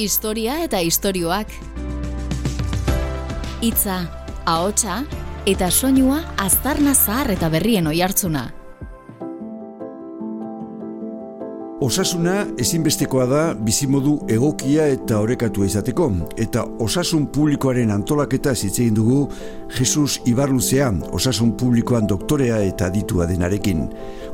Historia 0.00 0.54
eta 0.64 0.78
istorioak. 0.80 1.50
Hitza, 3.60 3.96
ahotsa 4.48 5.02
eta 5.44 5.68
soinua 5.68 6.22
aztarna 6.40 6.94
zahar 6.96 7.28
eta 7.34 7.50
berrien 7.52 7.90
oihartzuna. 7.90 8.46
Osasuna 11.80 12.42
ezinbestekoa 12.60 13.24
da 13.24 13.42
bizimodu 13.56 14.18
egokia 14.28 14.84
eta 14.92 15.16
orekatu 15.24 15.64
izateko 15.64 16.10
eta 16.36 16.66
osasun 16.84 17.24
publikoaren 17.32 17.88
antolaketa 17.94 18.52
hitz 18.52 18.74
egin 18.82 18.98
dugu 18.98 19.22
Jesus 19.78 20.18
Ibarluzea, 20.28 20.90
osasun 21.16 21.54
publikoan 21.56 22.06
doktorea 22.06 22.60
eta 22.66 22.90
aditua 22.92 23.24
denarekin. 23.32 23.86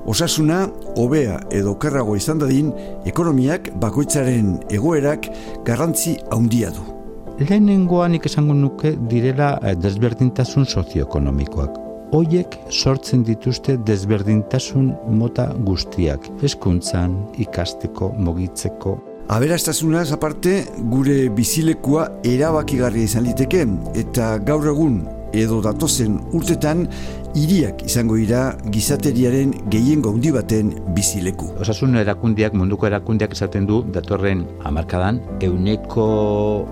Osasuna 0.06 0.64
hobea 0.96 1.38
edo 1.54 1.78
kerrago 1.78 2.18
izan 2.18 2.42
dadin 2.42 2.74
ekonomiak 3.06 3.70
bakoitzaren 3.78 4.56
egoerak 4.66 5.30
garrantzi 5.64 6.18
handia 6.34 6.74
du. 6.74 6.82
Lehenengoan 7.38 8.18
esango 8.18 8.58
nuke 8.58 8.96
direla 9.06 9.54
eh, 9.62 9.78
desberdintasun 9.78 10.66
sozioekonomikoak 10.66 11.85
hoiek 12.14 12.56
sortzen 12.70 13.24
dituzte 13.26 13.76
desberdintasun 13.86 14.92
mota 15.18 15.48
guztiak, 15.66 16.30
hezkuntzan, 16.42 17.16
ikasteko, 17.42 18.12
mogitzeko. 18.18 18.96
Aberastasunaz 19.32 20.12
aparte, 20.14 20.60
gure 20.92 21.26
bizilekua 21.34 22.06
erabakigarria 22.24 23.08
izan 23.10 23.26
liteke 23.26 23.64
eta 23.98 24.36
gaur 24.46 24.68
egun 24.70 25.00
edo 25.36 25.58
datozen 25.64 26.20
urtetan 26.36 26.86
hiriak 27.36 27.82
izango 27.84 28.16
dira 28.16 28.56
gizateriaren 28.72 29.50
gehiengo 29.72 30.12
handi 30.14 30.30
baten 30.32 30.70
bizileku. 30.96 31.50
Osasun 31.60 31.98
erakundiak, 32.00 32.54
munduko 32.56 32.88
erakundiak 32.88 33.34
esaten 33.36 33.66
du 33.68 33.82
datorren 33.92 34.46
hamarkadan 34.64 35.20
euneko 35.44 36.06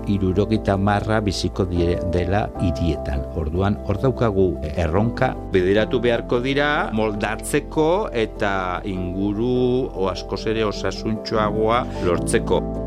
irurogita 0.09 0.77
marra 0.77 1.19
biziko 1.25 1.67
dela 1.69 2.47
hirietan. 2.63 3.21
Orduan, 3.37 3.77
hor 3.85 4.01
daukagu 4.01 4.47
erronka 4.73 5.35
bederatu 5.53 6.01
beharko 6.01 6.41
dira 6.41 6.89
moldatzeko 6.97 8.09
eta 8.25 8.81
inguru 8.89 9.85
o 9.93 10.09
askoz 10.09 10.45
ere 10.49 10.65
osasuntxoagoa 10.65 11.85
lortzeko. 12.09 12.84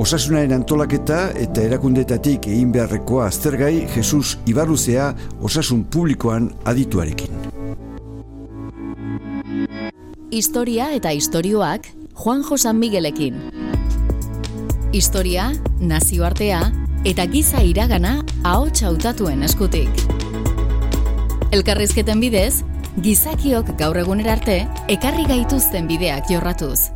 Osasunaren 0.00 0.54
antolaketa 0.56 1.18
eta 1.36 1.62
erakundetatik 1.68 2.46
egin 2.48 2.70
beharrekoa 2.72 3.26
aztergai 3.28 3.86
Jesus 3.92 4.38
Ibarruzea 4.48 5.10
osasun 5.44 5.84
publikoan 5.84 6.48
adituarekin. 6.64 7.28
Historia 10.32 10.88
eta 10.96 11.12
istorioak 11.12 11.90
Juan 12.22 12.40
Josan 12.48 12.78
Miguelekin. 12.80 13.36
Historia, 14.92 15.50
nazioartea 15.80 16.62
eta 17.04 17.26
giza 17.28 17.60
iragana 17.60 18.22
ahots 18.44 18.82
hautatuen 18.88 19.42
eskutik. 19.42 19.92
Elkarrizketen 21.52 22.20
bidez, 22.20 22.62
gizakiok 23.04 23.76
gaur 23.76 24.00
egunerarte 24.00 24.62
ekarri 24.88 25.28
gaituzten 25.28 25.86
bideak 25.88 26.32
jorratuz. 26.32 26.88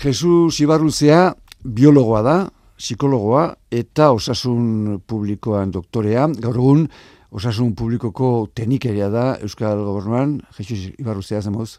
Jesus 0.00 0.60
Ibarruzea 0.62 1.34
biologoa 1.64 2.22
da, 2.22 2.36
psikologoa 2.80 3.44
eta 3.70 4.10
osasun 4.16 5.00
publikoan 5.06 5.72
doktorea. 5.74 6.26
Gaur 6.40 6.56
egun, 6.56 6.86
osasun 7.30 7.74
publikoko 7.76 8.48
tenikeria 8.56 9.10
da 9.12 9.36
Euskal 9.44 9.82
Gobernuan. 9.84 10.40
Jesus 10.56 10.90
Ibarruzea 10.98 11.42
zemoz? 11.42 11.78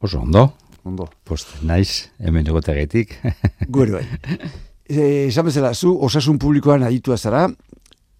Oso 0.00 0.20
ondo. 0.20 0.50
Ondo. 0.84 1.08
Post, 1.24 1.56
naiz, 1.64 2.10
hemen 2.20 2.46
egotegetik. 2.50 3.14
Gure 3.74 4.00
bai. 4.00 4.04
E, 4.84 5.28
esan 5.30 5.46
bezala, 5.48 5.72
zu 5.72 5.94
osasun 6.04 6.36
publikoan 6.38 6.84
aditua 6.84 7.16
zara, 7.16 7.46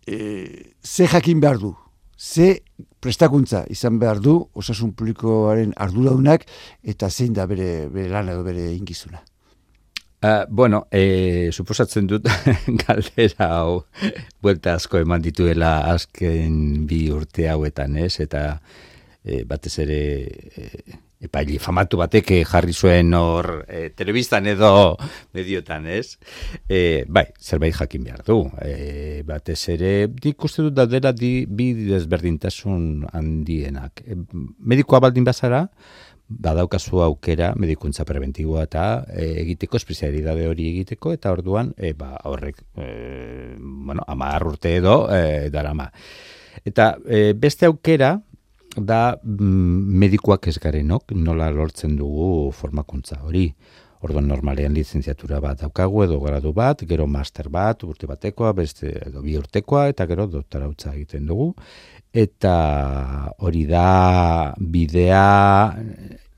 e, 0.07 0.73
ze 0.81 1.09
jakin 1.11 1.43
behar 1.43 1.61
du? 1.61 1.75
Ze 2.17 2.63
prestakuntza 3.05 3.65
izan 3.69 3.99
behar 4.01 4.23
du 4.23 4.39
osasun 4.55 4.95
publikoaren 4.97 5.75
arduraunak 5.77 6.47
eta 6.83 7.11
zein 7.11 7.35
da 7.37 7.45
bere, 7.51 7.91
bere 7.93 8.09
lan 8.09 8.31
edo 8.33 8.47
bere 8.47 8.71
ingizuna? 8.73 9.21
Uh, 10.25 10.47
bueno, 10.49 10.87
e, 10.91 11.51
suposatzen 11.53 12.07
dut 12.09 12.25
galdera 12.87 13.49
hau 13.59 13.83
buelta 14.41 14.73
asko 14.79 15.03
eman 15.03 15.21
dituela 15.21 15.73
azken 15.91 16.87
bi 16.89 17.11
urte 17.13 17.51
hauetan, 17.53 17.99
ez? 18.01 18.15
Eta 18.25 18.45
e, 19.21 19.43
batez 19.45 19.75
ere 19.85 19.99
e, 20.25 20.71
epaili 21.29 21.59
famatu 21.61 22.01
batek 22.01 22.33
jarri 22.49 22.73
zuen 22.73 23.13
hor 23.19 23.67
e, 23.69 23.91
telebistan 23.93 24.49
edo 24.49 24.71
mediotan, 25.37 25.91
ez? 25.93 26.17
E, 26.69 27.05
bai, 27.05 27.27
zerbait 27.37 27.77
jakin 27.77 28.09
behar 28.09 28.25
du. 28.25 28.39
E, 28.65 29.21
batez 29.29 29.59
ere, 29.77 29.93
dik 30.09 30.49
uste 30.49 30.65
dut 30.65 30.81
da 30.81 31.13
di, 31.13 31.35
bi 31.45 31.69
desberdintasun 31.83 33.11
handienak. 33.13 34.01
E, 34.09 34.17
medikoa 34.73 35.05
baldin 35.05 35.29
bazara, 35.29 35.67
badaukazu 36.29 37.03
aukera 37.05 37.53
medikuntza 37.61 38.05
preventiboa 38.09 38.65
eta 38.65 38.85
e, 39.13 39.27
egiteko 39.43 39.77
espezialidade 39.77 40.47
hori 40.49 40.69
egiteko 40.71 41.13
eta 41.13 41.33
orduan 41.35 41.73
e, 41.77 41.93
ba, 41.93 42.15
horrek 42.25 42.63
e, 42.77 42.89
bueno, 43.59 44.05
ama 44.09 44.33
urte 44.41 44.77
edo 44.79 45.05
e, 45.13 45.51
darama. 45.53 45.91
Eta 46.65 46.95
e, 47.05 47.33
beste 47.37 47.67
aukera 47.67 48.15
da 48.77 49.17
mm, 49.23 49.99
medikuak 50.01 50.49
ez 50.49 50.59
garenok 50.59 51.13
nola 51.15 51.51
lortzen 51.51 51.97
dugu 51.97 52.51
formakuntza 52.53 53.21
hori. 53.23 53.51
Orduan 54.05 54.27
normalean 54.29 54.75
lizentziatura 54.77 55.39
bat 55.41 55.63
daukagu 55.63 56.03
edo 56.05 56.19
gradu 56.21 56.51
bat, 56.53 56.83
gero 56.85 57.07
master 57.09 57.49
bat, 57.49 57.87
urte 57.89 58.05
batekoa, 58.07 58.51
beste 58.53 58.91
edo 59.07 59.23
bi 59.25 59.39
urtekoa 59.41 59.87
eta 59.95 60.05
gero 60.11 60.27
doktorautza 60.29 60.93
egiten 60.93 61.25
dugu 61.31 61.55
eta 62.15 62.57
hori 63.43 63.65
da 63.67 64.55
bidea 64.59 65.75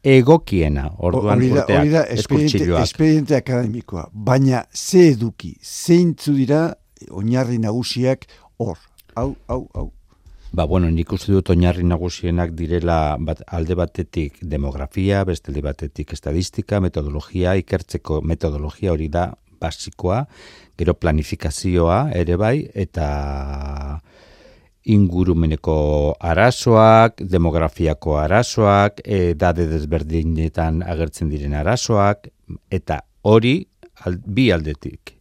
egokiena 0.07 0.87
orduan 1.05 1.37
hori 1.37 1.51
da, 1.51 1.65
urteak, 1.65 1.81
hori 1.83 1.93
da 1.93 2.05
espediente, 2.15 2.71
espediente 2.81 3.37
akademikoa, 3.37 4.07
baina 4.13 4.65
ze 4.73 5.11
eduki, 5.13 5.53
zeintzu 5.61 6.33
dira 6.39 6.63
oinarri 7.11 7.59
nagusiak 7.61 8.25
hor, 8.57 8.81
hau, 9.15 9.35
hau, 9.49 9.67
hau. 9.75 9.91
Ba, 10.57 10.65
bueno, 10.65 10.89
nik 10.89 11.11
uste 11.13 11.35
dut 11.35 11.51
oinarri 11.53 11.85
nagusienak 11.85 12.55
direla 12.57 13.19
bat, 13.21 13.43
alde 13.53 13.77
batetik 13.77 14.39
demografia, 14.41 15.25
beste 15.29 15.51
alde 15.53 15.61
batetik 15.67 16.15
estadistika, 16.17 16.81
metodologia, 16.81 17.53
ikertzeko 17.61 18.23
metodologia 18.25 18.95
hori 18.95 19.11
da 19.13 19.33
basikoa, 19.61 20.23
gero 20.79 20.95
planifikazioa 20.97 22.07
ere 22.17 22.39
bai, 22.41 22.57
eta 22.73 23.11
ingurumeneko 24.87 25.77
arazoak, 26.21 27.23
demografiako 27.27 28.17
arazoak, 28.21 29.03
edade 29.05 29.67
desberdinetan 29.71 30.83
agertzen 30.87 31.31
diren 31.33 31.57
arazoak, 31.59 32.29
eta 32.71 33.01
hori 33.27 33.59
bi 34.27 34.51
aldetik 34.55 35.17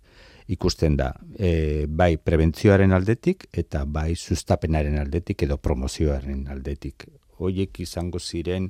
ikusten 0.47 0.97
da, 0.97 1.09
e, 1.39 1.85
bai 1.89 2.15
prebentzioaren 2.21 2.93
aldetik 2.93 3.47
eta 3.53 3.83
bai 3.89 4.13
sustapenaren 4.15 4.99
aldetik 5.01 5.41
edo 5.47 5.57
promozioaren 5.57 6.45
aldetik. 6.53 7.07
Hoiek 7.41 7.79
izango 7.81 8.19
ziren 8.19 8.69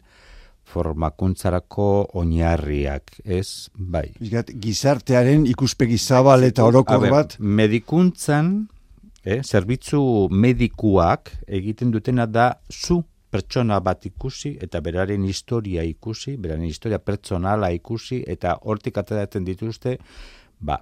formakuntzarako 0.66 1.88
oinarriak, 2.18 3.20
ez? 3.26 3.70
Bai. 3.76 4.08
Gizartearen 4.20 5.46
ikuspegi 5.52 6.00
zabal 6.00 6.48
eta 6.48 6.66
orokor 6.66 7.06
bat? 7.12 7.36
Medikuntzan, 7.40 8.56
eh, 9.26 9.42
zerbitzu 9.44 10.30
medikuak 10.32 11.34
egiten 11.48 11.92
dutena 11.92 12.26
da 12.26 12.54
zu 12.70 13.02
pertsona 13.36 13.82
bat 13.84 14.06
ikusi 14.08 14.56
eta 14.62 14.80
beraren 14.82 15.26
historia 15.28 15.84
ikusi, 15.84 16.38
beraren 16.38 16.68
historia 16.70 17.02
pertsonala 17.04 17.72
ikusi 17.76 18.22
eta 18.28 18.56
hortik 18.64 18.98
ateratzen 19.02 19.44
dituzte, 19.48 19.98
ba, 20.60 20.80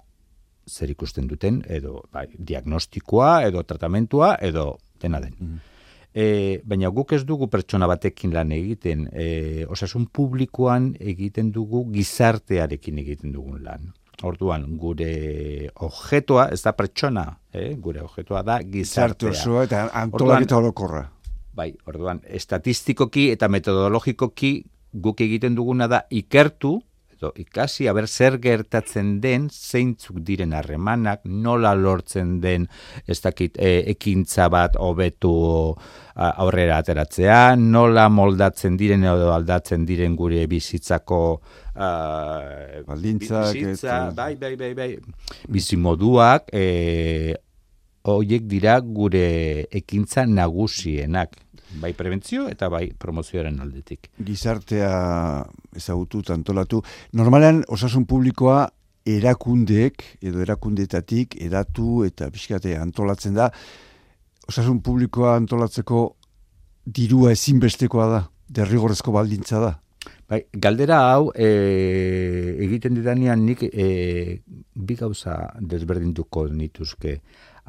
zer 0.70 0.92
ikusten 0.94 1.28
duten 1.28 1.62
edo 1.68 2.04
bai, 2.14 2.28
diagnostikoa 2.38 3.44
edo 3.48 3.64
tratamentua 3.68 4.36
edo 4.42 4.78
dena 5.02 5.24
den. 5.24 5.34
Mm. 5.40 5.62
E, 6.14 6.26
baina 6.70 6.92
guk 6.94 7.16
ez 7.18 7.24
dugu 7.26 7.48
pertsona 7.50 7.88
batekin 7.90 8.36
lan 8.36 8.52
egiten, 8.54 9.08
e, 9.10 9.66
osasun 9.66 10.06
publikoan 10.14 10.92
egiten 11.00 11.50
dugu 11.52 11.88
gizartearekin 11.96 13.02
egiten 13.02 13.34
dugun 13.34 13.64
lan. 13.66 13.90
Orduan, 14.22 14.68
gure 14.78 15.70
objetoa, 15.82 16.48
ez 16.54 16.62
da 16.62 16.72
pertsona, 16.78 17.26
eh? 17.52 17.74
gure 17.82 18.04
objetoa 18.04 18.44
da 18.46 18.60
gizartea. 18.62 19.34
osoa 19.34 19.66
eta 19.66 19.88
antolaketa 20.04 20.58
orokorra. 20.58 21.04
Bai, 21.54 21.72
orduan, 21.90 22.22
estatistikoki 22.26 23.28
eta 23.34 23.50
metodologikoki 23.50 24.56
guk 24.94 25.22
egiten 25.22 25.56
duguna 25.58 25.90
da 25.90 26.04
ikertu, 26.10 26.78
edo 27.24 27.32
ikasi, 27.40 27.88
aber 27.88 28.08
zer 28.08 28.38
gertatzen 28.42 29.20
den, 29.24 29.48
zeintzuk 29.50 30.20
diren 30.26 30.54
harremanak, 30.54 31.24
nola 31.26 31.74
lortzen 31.74 32.40
den, 32.44 32.68
ez 33.08 33.20
dakit, 33.24 33.58
e, 33.58 33.84
ekintza 33.94 34.50
bat 34.52 34.76
hobetu 34.80 35.34
aurrera 36.14 36.78
ateratzea, 36.84 37.56
nola 37.56 38.10
moldatzen 38.10 38.78
diren 38.78 39.06
edo 39.08 39.32
aldatzen 39.34 39.86
diren 39.86 40.18
gure 40.20 40.46
bizitzako 40.48 41.20
uh, 41.76 42.84
baldintzak 42.88 43.54
bizitza, 43.54 44.12
bai, 44.16 44.36
bai, 44.36 44.56
bai, 44.60 44.74
bai, 44.78 44.90
bizimoduak, 45.50 46.52
e, 46.54 47.36
hoiek 48.04 48.46
dira 48.52 48.80
gure 48.84 49.68
ekintza 49.72 50.26
nagusienak 50.28 51.40
bai 51.82 51.94
prebentzio 51.98 52.48
eta 52.52 52.70
bai 52.70 52.92
promozioaren 53.00 53.60
aldetik. 53.64 54.10
Gizartea 54.24 55.44
ezagutu, 55.76 56.22
antolatu. 56.34 56.82
Normalean, 57.18 57.64
osasun 57.68 58.06
publikoa 58.10 58.68
erakundeek, 59.10 60.04
edo 60.24 60.44
erakundetatik, 60.44 61.38
edatu 61.44 62.04
eta 62.08 62.30
biskate 62.34 62.78
antolatzen 62.80 63.36
da. 63.36 63.50
Osasun 64.48 64.82
publikoa 64.84 65.36
antolatzeko 65.40 66.06
dirua 66.86 67.32
ezinbestekoa 67.32 68.08
da, 68.12 68.22
derrigorrezko 68.50 69.16
baldintza 69.16 69.62
da. 69.64 69.74
Bai, 70.30 70.40
galdera 70.54 71.00
hau 71.12 71.32
e, 71.36 71.48
egiten 72.64 72.96
didanean 72.96 73.44
nik 73.44 73.66
e, 73.68 73.88
bi 74.74 74.96
gauza 74.96 75.36
desberdintuko 75.60 76.46
nituzke. 76.48 77.18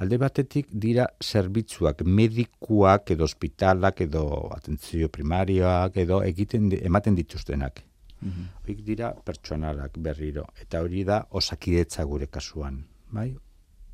Alde 0.03 0.19
batetik 0.19 0.71
dira 0.71 1.07
zerbitzuak, 1.23 2.03
medikuak 2.07 3.11
edo 3.15 3.27
ospitalak 3.27 4.01
edo 4.07 4.25
atentzio 4.55 5.11
primarioak 5.11 5.99
edo 6.03 6.23
egiten 6.27 6.71
ematen 6.81 7.19
dituztenak. 7.19 7.85
Mm 8.25 8.53
dira 8.85 9.11
pertsonalak 9.13 9.99
berriro 10.01 10.47
eta 10.61 10.81
hori 10.81 11.03
da 11.05 11.19
osakidetza 11.31 12.05
gure 12.09 12.27
kasuan, 12.33 12.79
bai? 13.13 13.35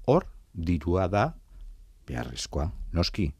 Hor 0.07 0.27
dirua 0.55 1.09
da 1.09 1.25
beharrezkoa, 2.07 2.71
noski. 2.93 3.31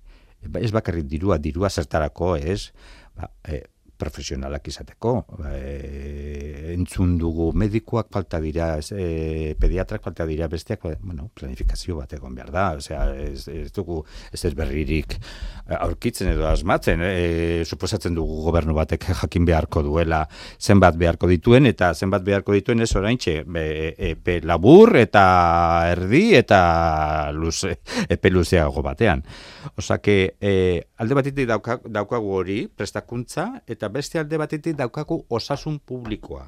Ez 0.61 0.71
bakarrik 0.73 1.07
dirua, 1.07 1.39
dirua 1.39 1.71
zertarako, 1.71 2.35
ez? 2.37 2.73
Ba, 3.17 3.31
e, 3.45 3.63
profesionalak 4.01 4.67
izateko. 4.73 5.15
E, 5.51 6.73
entzun 6.75 7.17
dugu 7.21 7.51
medikuak 7.57 8.09
falta 8.13 8.41
dira, 8.43 8.73
e, 8.81 9.55
pediatrak 9.61 10.03
falta 10.05 10.27
dira, 10.29 10.49
besteak, 10.51 10.87
bueno, 11.03 11.29
planifikazio 11.37 11.99
bat 12.01 12.13
egon 12.17 12.35
behar 12.39 12.53
da. 12.55 12.67
Osea, 12.81 13.05
ez, 13.29 13.47
ez 13.53 13.69
dugu 13.77 14.01
ez 14.33 14.45
ez 14.49 14.55
berririk 14.57 15.17
aurkitzen 15.79 16.33
edo 16.33 16.49
asmatzen. 16.49 17.05
E, 17.05 17.63
suposatzen 17.67 18.17
dugu 18.17 18.41
gobernu 18.47 18.75
batek 18.77 19.11
jakin 19.23 19.47
beharko 19.49 19.85
duela 19.87 20.25
zenbat 20.59 20.99
beharko 21.01 21.29
dituen, 21.31 21.69
eta 21.71 21.93
zenbat 21.95 22.25
beharko 22.27 22.57
dituen 22.57 22.83
ez 22.87 22.91
orain 22.99 23.19
txe, 23.21 23.41
epe 24.11 24.41
labur 24.47 24.97
eta 25.01 25.25
erdi 25.93 26.31
eta 26.39 26.61
luze, 27.37 27.77
epe 28.09 28.33
luzeago 28.33 28.83
batean. 28.83 29.25
Osake, 29.77 30.37
e, 30.41 30.53
alde 30.97 31.17
batetik 31.19 31.49
daukagu 31.49 32.33
hori, 32.37 32.61
prestakuntza, 32.69 33.63
eta 33.67 33.89
beste 33.93 34.21
alde 34.21 34.39
batetik 34.41 34.77
daukagu 34.79 35.25
osasun 35.29 35.79
publikoa. 35.85 36.47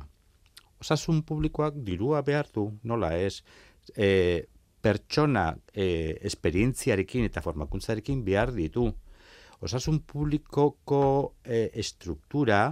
Osasun 0.82 1.23
publikoak 1.23 1.76
dirua 1.87 2.23
behar 2.26 2.49
du, 2.55 2.70
nola 2.82 3.12
ez, 3.19 3.43
e, 3.97 4.49
pertsona 4.82 5.53
e, 5.73 6.19
esperientziarekin 6.26 7.29
eta 7.29 7.43
formakuntzarekin 7.44 8.25
behar 8.26 8.53
ditu. 8.56 8.88
Osasun 9.62 10.00
publikoko 10.08 11.03
e, 11.44 11.69
estruktura, 11.79 12.65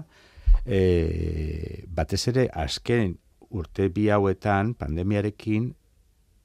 e, 0.67 1.85
batez 1.87 2.25
ere 2.33 2.49
azken 2.51 3.15
urte 3.51 3.89
bi 3.95 4.09
hauetan 4.11 4.75
pandemiarekin 4.79 5.71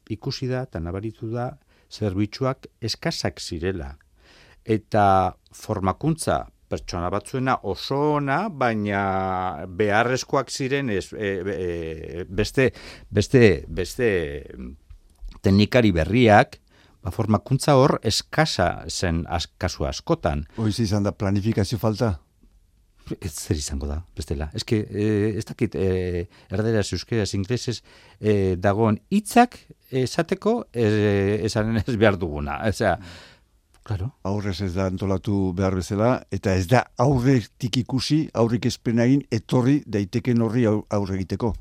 ikusi 0.09 0.47
da 0.49 0.65
eta 0.67 0.79
nabaritu 0.79 1.31
da 1.33 1.49
zerbitzuak 1.91 2.67
eskasak 2.81 3.39
zirela. 3.41 3.95
Eta 4.65 5.35
formakuntza 5.53 6.45
pertsona 6.69 7.11
batzuena 7.13 7.59
oso 7.69 7.97
ona, 8.15 8.45
baina 8.49 9.65
beharrezkoak 9.67 10.49
ziren 10.49 10.89
ez, 10.89 11.11
e, 11.13 11.31
e, 11.55 12.25
beste, 12.25 12.71
beste, 13.09 13.41
beste 13.67 14.09
teknikari 15.45 15.93
berriak, 15.95 16.59
ba, 17.03 17.13
formakuntza 17.13 17.77
hor 17.77 17.99
eskasa 18.03 18.85
zen 18.89 19.23
kasu 19.61 19.85
askotan. 19.85 20.45
Hoiz 20.57 20.79
izan 20.79 21.05
da 21.05 21.13
planifikazio 21.13 21.77
falta? 21.77 22.15
Ez 23.21 23.31
zer 23.33 23.59
izango 23.59 23.85
da, 23.85 23.99
bestela. 24.17 24.49
Ez 24.57 24.63
que, 24.65 24.79
ez 25.37 25.45
dakit, 25.45 25.75
e, 25.77 26.25
erderaz, 26.49 26.87
euskeraz, 26.95 27.33
inglesez, 27.37 27.81
e, 28.19 28.55
dagoen 28.57 28.97
hitzak 29.13 29.59
esateko 29.91 30.55
esan 30.73 31.77
ez 31.83 31.95
behar 31.95 32.17
duguna. 32.17 32.59
Osea, 32.65 32.97
Claro. 33.85 34.07
Aurrez 34.25 34.63
ez 34.65 34.71
da 34.73 34.87
antolatu 34.89 35.51
behar 35.53 35.75
bezala, 35.77 36.23
eta 36.33 36.55
ez 36.57 36.65
da 36.65 36.79
aurretik 36.97 37.77
ikusi, 37.83 38.23
aurrik 38.33 38.65
espenagin, 38.65 39.21
etorri 39.29 39.75
daiteken 39.85 40.41
horri 40.41 40.63
aurre 40.65 41.19
egiteko. 41.19 41.51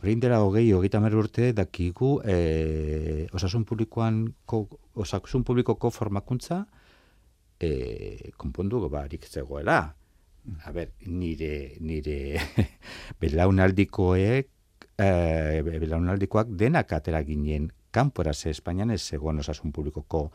Horein 0.00 0.22
dela 0.24 0.38
hogei, 0.40 0.70
hogeita 0.72 1.02
urte, 1.12 1.52
dakigu, 1.52 2.22
e, 2.24 3.26
osasun 3.34 3.66
publikoan, 3.66 4.32
ko, 4.46 4.66
osasun 4.94 5.44
publikoko 5.44 5.90
formakuntza, 5.90 6.64
e, 7.60 8.32
konpondu 8.38 8.88
barik 8.88 9.28
zegoela. 9.28 9.94
Mm. 10.44 10.62
A 10.64 10.72
ber, 10.72 10.92
nire, 11.06 11.76
nire 11.80 12.40
belaunaldikoek, 13.20 14.48
e, 14.96 15.10
belaunaldikoak 15.66 16.56
denak 16.58 16.92
atera 16.96 17.22
ginen, 17.26 17.70
kanporaz 17.90 18.46
Espainian 18.46 18.90
ez 18.94 19.02
zegoen 19.02 19.42
osasun 19.42 19.72
publikoko 19.72 20.30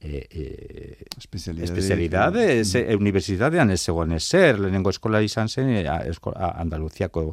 eh, 0.00 0.26
eh, 0.30 1.06
especialidade, 1.18 2.62
mm. 2.62 2.76
eh, 2.76 2.96
universidadean 2.96 3.70
ez 3.70 3.80
zegoen 3.82 4.12
ezer, 4.12 4.58
lehenengo 4.60 4.92
eskola 4.92 5.20
izan 5.24 5.48
zen, 5.48 5.70
eh, 5.80 5.84
eskola, 6.10 6.52
Andaluziako 6.60 7.30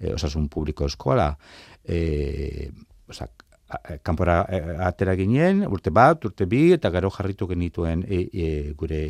eh, 0.00 0.12
osasun 0.14 0.48
publiko 0.48 0.86
eskola. 0.86 1.32
Eh, 1.84 2.70
oza, 3.08 3.28
kanpora 4.02 4.42
atera 4.86 5.16
ginen, 5.18 5.64
urte 5.66 5.90
bat, 5.90 6.24
urte 6.24 6.46
bi, 6.46 6.68
eta 6.76 6.90
gero 6.94 7.10
jarritu 7.10 7.48
genituen 7.50 8.04
e, 8.06 8.20
e, 8.30 8.50
gure 8.78 9.00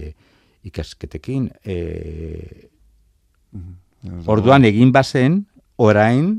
ikasketekin. 0.65 1.51
E, 1.65 1.77
orduan 4.27 4.65
egin 4.65 4.93
bazen, 4.93 5.45
orain, 5.77 6.33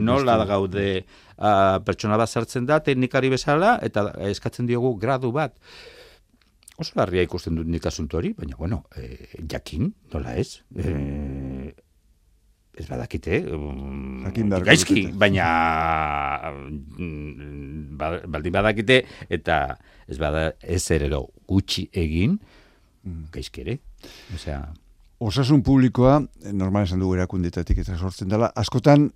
nola 0.00 0.38
gaude 0.48 0.86
uh, 1.02 1.76
pertsona 1.84 2.16
bat 2.16 2.30
sartzen 2.30 2.66
da, 2.68 2.80
teknikari 2.84 3.28
bezala, 3.32 3.76
eta 3.84 4.08
eskatzen 4.30 4.68
diogu 4.68 4.94
gradu 5.00 5.32
bat 5.34 5.56
oso 6.78 6.94
larria 6.98 7.24
ikusten 7.26 7.58
dut 7.58 7.66
nik 7.66 7.86
asuntu 7.90 8.20
hori, 8.20 8.32
baina, 8.38 8.56
bueno, 8.58 8.84
e, 8.94 9.26
jakin, 9.50 9.90
nola 10.12 10.36
ez? 10.38 10.60
E, 10.78 11.72
ez 12.78 12.86
badakite, 12.86 13.40
um, 13.50 14.28
gaizki, 14.62 15.08
baina 15.18 15.48
mm, 16.54 17.96
ba, 17.98 18.12
baldin 18.30 18.54
badakite, 18.54 19.00
eta 19.34 19.58
ez 20.06 20.20
bada 20.22 20.52
ez 20.62 20.84
erero 20.94 21.24
gutxi 21.50 21.88
egin, 21.90 22.38
mm. 23.08 23.30
gaizki 23.32 23.64
ere. 23.66 23.78
Osea... 24.34 24.60
Osasun 25.18 25.64
publikoa, 25.66 26.20
normal 26.54 26.84
esan 26.86 27.00
dugu 27.02 27.16
erakundetatik 27.16 27.80
eta 27.82 27.96
sortzen 27.98 28.28
dela, 28.30 28.52
askotan 28.54 29.08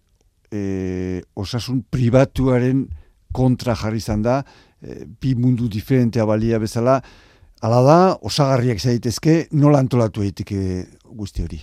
e, 0.50 1.22
osasun 1.38 1.84
pribatuaren 1.94 2.88
kontra 3.30 3.76
jarri 3.78 4.02
izan 4.02 4.24
da, 4.24 4.40
e, 4.82 5.04
bi 5.06 5.36
mundu 5.38 5.68
diferentea 5.70 6.26
balia 6.26 6.58
bezala, 6.58 6.96
Hala 7.62 7.76
da, 7.86 7.96
osagarriak 8.26 8.80
zaitezke, 8.82 9.32
nola 9.54 9.78
antolatu 9.84 10.24
egiteke 10.24 10.62
guzti 11.14 11.44
hori? 11.44 11.60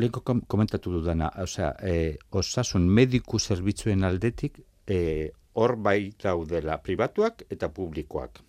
Leko 0.00 0.22
kom 0.24 0.38
komentatu 0.48 0.94
dudana, 0.94 1.28
osea, 1.42 1.74
e, 1.84 2.14
osasun 2.40 2.86
mediku 2.88 3.36
zerbitzuen 3.36 4.06
aldetik, 4.08 4.62
e, 4.88 5.28
hor 5.60 5.74
bai 5.76 6.14
daudela 6.22 6.78
pribatuak 6.80 7.44
eta 7.52 7.68
publikoak. 7.68 8.40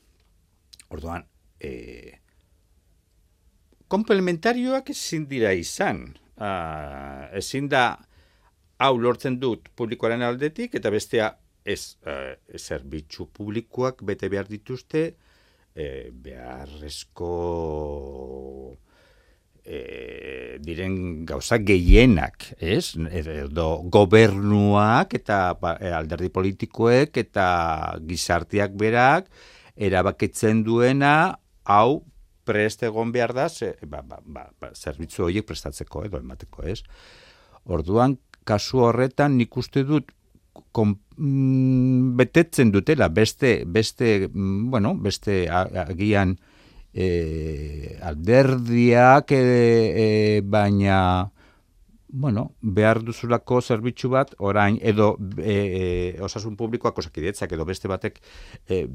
Orduan, 0.96 1.28
e, 1.60 1.74
komplementarioak 3.88 4.92
ezin 4.94 5.28
dira 5.30 5.54
izan. 5.56 6.08
Uh, 6.38 7.28
ezin 7.38 7.70
da 7.70 7.98
hau 8.84 8.96
lortzen 9.02 9.40
dut 9.42 9.72
publikoaren 9.76 10.22
aldetik, 10.22 10.76
eta 10.78 10.92
bestea 10.94 11.32
ez 11.66 11.98
uh, 12.06 12.36
zerbitzu 12.58 13.30
publikoak 13.34 14.04
bete 14.06 14.30
behar 14.30 14.48
dituzte, 14.52 15.10
e, 15.78 16.10
beharrezko 16.12 17.32
e, 19.62 20.58
diren 20.64 20.98
gauza 21.30 21.60
gehienak, 21.62 22.50
ez? 22.58 22.96
Edo 23.12 23.68
gobernuak 23.94 25.14
eta 25.20 25.42
ba, 25.62 25.76
alderdi 26.00 26.32
politikoek 26.34 27.22
eta 27.22 27.48
gizartiak 28.10 28.74
berak 28.80 29.30
erabakitzen 29.78 30.64
duena 30.66 31.38
hau 31.64 32.02
prest 32.48 32.86
egon 32.88 33.12
behar 33.12 33.36
da, 33.36 33.50
ze, 33.50 33.74
ba, 33.86 34.02
ba, 34.02 34.22
ba, 34.24 34.48
ba, 34.60 34.72
zerbitzu 34.74 35.28
horiek 35.28 35.48
prestatzeko 35.48 36.06
edo 36.08 36.22
emateko, 36.24 36.64
ez? 36.72 36.82
Orduan, 37.68 38.16
kasu 38.48 38.86
horretan 38.88 39.36
nik 39.38 39.58
uste 39.60 39.84
dut 39.88 40.14
kon, 40.72 40.96
mm, 41.18 42.16
betetzen 42.18 42.72
dutela 42.74 43.10
beste 43.14 43.64
beste 43.66 44.30
mm, 44.32 44.70
bueno 44.72 44.94
beste 44.96 45.46
agian 45.52 46.38
e, 46.94 47.98
alderdiak 48.02 49.32
e, 49.32 49.42
e, 50.06 50.08
baina 50.42 51.00
bueno, 52.10 52.54
behar 52.62 53.02
duzulako 53.04 53.60
zerbitzu 53.62 54.10
bat, 54.10 54.34
orain, 54.40 54.78
edo 54.82 55.18
e, 55.38 55.54
e, 55.54 56.22
osasun 56.24 56.56
publikoak 56.56 56.98
osakidetzak, 57.04 57.52
edo 57.52 57.66
beste 57.68 57.92
batek 57.92 58.22
e, 58.70 58.86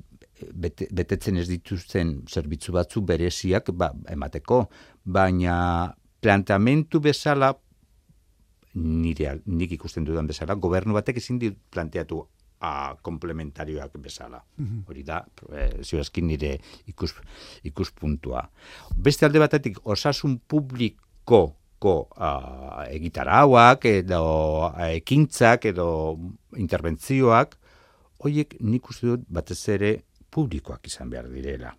bete, 0.55 0.89
betetzen 0.91 1.37
ez 1.37 1.47
dituzten 1.51 2.23
zerbitzu 2.29 2.73
batzu 2.73 3.03
bereziak 3.05 3.71
ba, 3.77 3.93
emateko, 4.09 4.65
baina 5.05 5.57
planteamentu 6.23 7.03
bezala, 7.05 7.53
nire, 8.81 9.37
nik 9.47 9.77
ikusten 9.77 10.07
dudan 10.09 10.31
bezala, 10.31 10.57
gobernu 10.57 10.97
batek 10.97 11.21
ezin 11.21 11.41
dit 11.43 11.59
planteatu 11.71 12.23
a 12.63 12.95
komplementarioak 13.03 13.99
bezala. 13.99 14.39
Mhm. 14.57 14.85
Hori 14.89 15.03
da, 15.03 15.25
e, 15.53 16.23
nire 16.23 16.61
ikus, 16.87 17.15
ikuspuntua. 17.65 18.49
Beste 18.97 19.27
alde 19.27 19.39
batetik, 19.39 19.79
osasun 19.85 20.39
publiko 20.47 21.57
ko 21.83 21.95
uh, 22.15 22.85
egitarauak 22.87 23.87
edo 23.91 24.23
ekintzak 24.87 25.67
edo 25.73 25.87
interbentzioak, 26.63 27.57
hoiek 28.23 28.59
nik 28.63 28.91
uste 28.93 29.11
dut 29.11 29.25
batez 29.29 29.63
ere 29.75 29.93
publikoak 30.33 30.87
izan 30.87 31.11
behar 31.11 31.31
direla. 31.33 31.73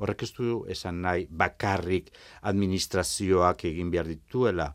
Horrek 0.00 0.24
ez 0.24 0.30
du 0.32 0.62
esan 0.72 1.02
nahi 1.04 1.26
bakarrik 1.28 2.08
administrazioak 2.48 3.66
egin 3.68 3.92
behar 3.92 4.08
dituela 4.08 4.70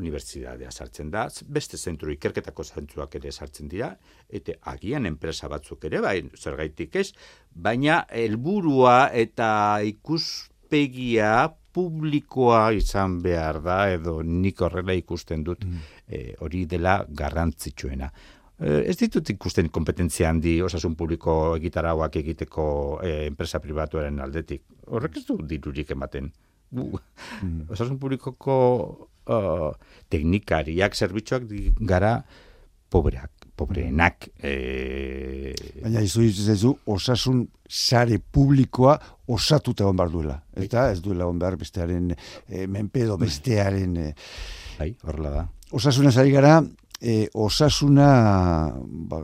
unibertsitatea 0.00 0.70
sartzen 0.70 1.10
da, 1.12 1.26
beste 1.52 1.76
zentru 1.76 2.12
ikerketako 2.14 2.64
zentruak 2.64 3.14
ere 3.18 3.32
sartzen 3.32 3.68
dira, 3.68 3.90
eta 4.30 4.56
agian 4.72 5.08
enpresa 5.10 5.50
batzuk 5.52 5.84
ere, 5.90 6.00
bai, 6.00 6.16
zer 6.38 6.56
gaitik 6.56 6.96
ez, 6.96 7.10
baina 7.52 8.04
helburua 8.08 9.10
eta 9.12 9.50
ikuspegia 9.84 11.50
publikoa 11.72 12.70
izan 12.76 13.20
behar 13.22 13.60
da, 13.62 13.80
edo 13.92 14.20
nik 14.26 14.60
horrela 14.60 14.96
ikusten 14.96 15.44
dut 15.46 15.64
mm. 15.64 15.88
eh, 16.08 16.34
hori 16.40 16.64
dela 16.70 17.00
garrantzitsuena. 17.06 18.10
E, 18.60 18.76
ez 18.90 18.96
ditut 19.00 19.30
ikusten 19.32 19.70
kompetentzia 19.72 20.28
handi 20.28 20.58
osasun 20.62 20.96
publiko 20.98 21.56
egitarauak 21.56 22.20
egiteko 22.20 22.64
e, 23.02 23.14
enpresa 23.30 23.62
pribatuaren 23.62 24.20
aldetik. 24.20 24.64
Horrek 24.90 25.20
ez 25.22 25.26
du 25.28 25.38
dirurik 25.54 25.94
ematen. 25.96 26.32
Mm. 26.70 26.98
Osasun 27.74 27.98
publikoko 27.98 28.56
uh, 29.26 29.70
teknikariak, 30.12 30.94
zerbitzuak 30.94 31.48
gara 31.82 32.20
pobreak 32.90 33.39
pobreenak. 33.60 34.28
E... 34.42 35.54
Baina 35.82 36.02
izu 36.04 36.24
izu 36.24 36.74
osasun 36.88 37.44
sare 37.68 38.18
publikoa 38.18 38.96
osatuta 39.30 39.84
egon 39.84 40.00
behar 40.00 40.12
duela. 40.12 40.36
Eta 40.56 40.88
ez 40.94 41.00
duela 41.04 41.26
egon 41.28 41.38
behar 41.40 41.58
bestearen 41.60 42.10
e, 42.12 42.66
menpedo 42.66 43.18
bestearen... 43.20 43.96
E... 43.96 44.12
Bai, 44.80 44.92
horrela 45.04 45.32
da. 45.36 45.46
Osasuna 45.76 46.10
zari 46.10 46.32
gara, 46.34 46.58
e, 47.00 47.28
osasuna 47.34 48.10
ba, 49.10 49.22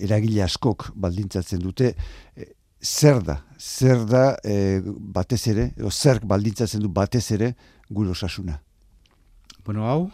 eragile 0.00 0.44
askok 0.46 0.88
baldintzatzen 0.96 1.60
dute, 1.62 1.92
e, 2.36 2.52
zer 2.80 3.20
da, 3.26 3.40
zer 3.58 4.04
da 4.08 4.26
e, 4.44 4.80
batez 5.16 5.42
ere, 5.52 5.70
o 5.82 5.90
zer 5.90 6.22
baldintzatzen 6.24 6.82
du 6.84 6.88
batez 6.88 7.26
ere 7.36 7.54
gure 7.90 8.14
osasuna. 8.14 8.60
Bueno, 9.64 9.84
hau, 9.88 10.10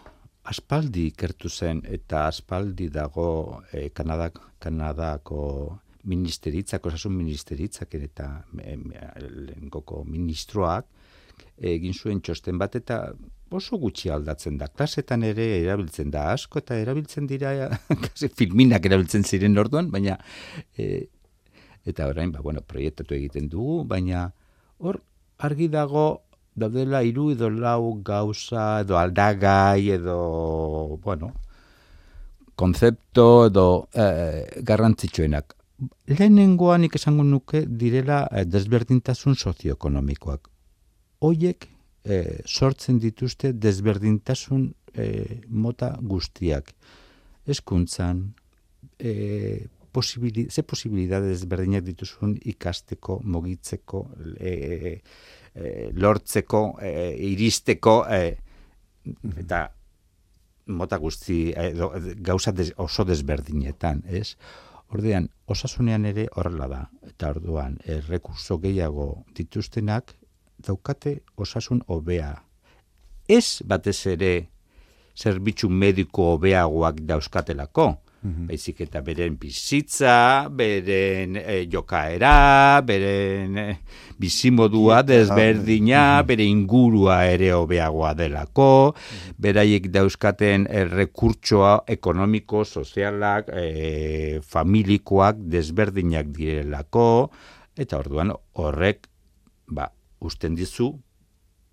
aspaldi 0.50 1.06
ikertu 1.10 1.48
zen 1.48 1.82
eta 1.86 2.26
aspaldi 2.28 2.88
dago 2.92 3.62
e, 3.72 3.88
Kanadak, 3.94 4.40
Kanadako 4.58 5.42
ministeritzak, 6.10 6.86
osasun 6.86 7.14
ministeritzak 7.14 7.94
eta 8.00 8.30
e, 8.58 8.76
lengoko 9.50 10.02
ministroak 10.08 10.88
egin 11.60 11.94
zuen 11.94 12.22
txosten 12.24 12.58
bat 12.58 12.74
eta 12.76 13.02
oso 13.50 13.78
gutxi 13.82 14.10
aldatzen 14.10 14.56
da. 14.58 14.68
Klasetan 14.70 15.24
ere 15.26 15.46
erabiltzen 15.60 16.10
da 16.14 16.30
asko 16.32 16.62
eta 16.62 16.78
erabiltzen 16.78 17.26
dira 17.30 17.68
kasi 18.06 18.30
filminak 18.32 18.86
erabiltzen 18.86 19.26
ziren 19.26 19.58
orduan, 19.58 19.90
baina 19.90 20.16
e, 20.78 21.06
eta 21.86 22.08
orain 22.10 22.32
ba 22.32 22.42
bueno, 22.44 22.62
proiektatu 22.62 23.16
egiten 23.16 23.48
dugu, 23.52 23.84
baina 23.84 24.30
hor 24.78 25.00
argi 25.38 25.68
dago 25.72 26.22
daudela 26.54 27.02
hiru 27.02 27.30
edo 27.32 27.50
lau 27.50 28.00
gauza 28.04 28.80
edo 28.80 28.98
aldagai 28.98 29.90
edo 29.96 30.98
bueno 31.02 31.32
konzepto 32.60 33.46
edo 33.46 33.88
eh, 33.94 34.60
garrantzitsuenak. 34.68 35.54
Lehenengoan 36.12 36.84
esango 36.84 37.24
nuke 37.24 37.62
direla 37.82 38.26
eh, 38.28 38.44
desberdintasun 38.44 39.34
sozioekonomikoak. 39.34 40.50
Hoiek 41.24 41.68
eh, 42.04 42.42
sortzen 42.44 42.98
dituzte 43.00 43.54
desberdintasun 43.56 44.68
eh, 44.92 45.40
mota 45.48 45.94
guztiak. 46.02 46.74
Eskuntzan 47.48 48.26
eh, 48.98 49.66
posibili, 49.92 50.46
ze 50.50 50.62
posibilidades 50.62 51.40
desberdinak 51.40 51.84
dituzun 51.84 52.36
ikasteko, 52.52 53.20
mogitzeko, 53.24 54.04
eh, 54.38 54.52
e, 54.52 55.00
lortzeko, 55.54 56.78
e, 56.80 57.16
iristeko, 57.30 58.04
e, 58.08 58.36
eta 59.42 59.64
mota 60.66 60.98
guzti, 60.98 61.50
e, 61.50 61.72
gauza 62.22 62.54
oso 62.76 63.04
desberdinetan, 63.04 64.04
ez? 64.06 64.36
Ordean, 64.90 65.28
osasunean 65.46 66.04
ere 66.06 66.26
horrela 66.34 66.66
da, 66.68 66.80
eta 67.06 67.30
orduan, 67.30 67.78
errekurso 67.86 68.58
gehiago 68.62 69.24
dituztenak, 69.34 70.16
daukate 70.58 71.20
osasun 71.36 71.82
hobea. 71.86 72.32
Ez 73.28 73.62
batez 73.64 74.06
ere 74.10 74.32
zerbitzu 75.16 75.68
mediko 75.70 76.32
hobeagoak 76.34 77.04
dauzkatelako, 77.06 77.86
-hmm. 78.22 78.46
Baizik 78.46 78.80
eta 78.80 79.00
beren 79.00 79.36
bizitza, 79.40 80.48
beren 80.50 81.36
e, 81.36 81.66
jokaera, 81.72 82.80
beren 82.84 83.56
e, 83.58 83.78
bizimodua 84.18 85.02
desberdina, 85.02 86.22
bere 86.22 86.44
ingurua 86.44 87.24
ere 87.24 87.52
hobeagoa 87.52 88.14
delako, 88.14 88.94
beraiek 89.38 89.90
dauzkaten 89.90 90.66
e, 90.68 90.84
rekurtsoa 90.84 91.84
ekonomiko, 91.86 92.64
sozialak, 92.64 93.48
e, 93.48 94.40
familikoak 94.44 95.36
desberdinak 95.40 96.26
direlako, 96.26 97.30
eta 97.76 97.98
orduan 97.98 98.32
horrek 98.52 99.06
ba, 99.68 99.88
usten 100.20 100.54
dizu 100.54 100.92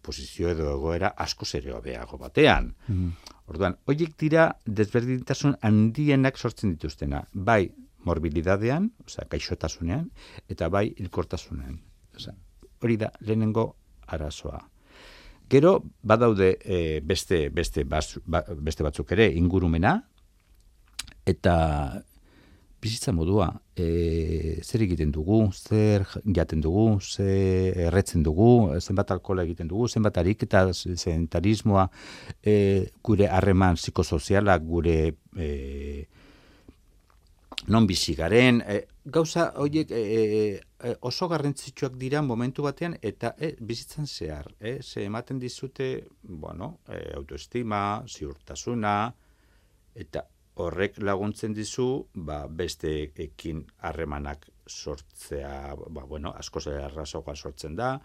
posizio 0.01 0.49
edo 0.49 0.71
egoera 0.71 1.11
asko 1.17 1.45
ere 1.53 1.73
hobeago 1.73 2.17
batean. 2.17 2.71
Mm 2.87 3.36
Orduan, 3.47 3.77
horiek 3.87 4.15
dira 4.19 4.49
desberdintasun 4.67 5.55
handienak 5.63 6.37
sortzen 6.37 6.73
dituztena. 6.75 7.23
Bai, 7.33 7.69
morbilidadean, 8.07 8.89
oza, 9.05 9.23
kaixotasunean, 9.31 10.09
eta 10.51 10.67
bai, 10.73 10.89
ilkortasunean. 11.03 11.77
Oza, 12.15 12.33
hori 12.83 12.97
da, 12.99 13.11
lehenengo 13.23 13.69
arazoa. 14.07 14.59
Gero, 15.47 15.77
badaude 16.03 16.57
e, 16.59 16.99
beste, 17.07 17.47
beste, 17.55 17.85
ba, 17.87 18.01
beste 18.51 18.83
batzuk 18.83 19.15
ere 19.15 19.29
ingurumena, 19.39 19.95
eta 21.27 21.55
bizitza 22.87 23.11
modua, 23.11 23.49
e, 23.75 24.61
zer 24.63 24.83
egiten 24.85 25.11
dugu, 25.11 25.41
zer 25.51 26.05
jaten 26.23 26.61
dugu, 26.63 26.85
zer 27.03 27.75
erretzen 27.87 28.23
dugu, 28.23 28.77
zenbat 28.79 29.11
alkola 29.15 29.43
egiten 29.47 29.67
dugu, 29.67 29.89
zenbat 29.91 30.19
arik 30.21 30.45
eta 30.47 30.63
zentarismoa, 30.71 31.87
e, 32.43 32.55
gure 33.03 33.27
harreman 33.27 33.75
psikosozialak, 33.79 34.63
gure 34.67 34.97
e, 35.35 35.49
non 37.67 37.89
bizi 37.89 38.15
garen, 38.15 38.61
e, 38.63 38.79
gauza 39.03 39.49
horiek 39.59 39.91
e, 39.91 40.01
e, 40.79 40.95
oso 41.09 41.27
garrantzitsuak 41.27 41.99
dira 41.99 42.23
momentu 42.23 42.63
batean 42.63 42.95
eta 43.01 43.33
e, 43.35 43.55
bizitzan 43.59 44.07
zehar, 44.07 44.47
e, 44.59 44.77
ze 44.81 45.03
ematen 45.03 45.43
dizute, 45.43 46.07
bueno, 46.21 46.77
e, 46.87 47.03
autoestima, 47.19 48.03
ziurtasuna, 48.07 48.97
eta 49.97 50.23
horrek 50.57 50.97
laguntzen 51.05 51.53
dizu 51.53 52.07
ba, 52.13 52.45
beste 52.49 52.93
ekin 53.27 53.63
harremanak 53.85 54.47
sortzea, 54.67 55.75
ba, 55.77 56.05
bueno, 56.05 56.33
asko 56.35 56.61
errazoa 56.71 57.35
sortzen 57.35 57.75
da, 57.75 57.97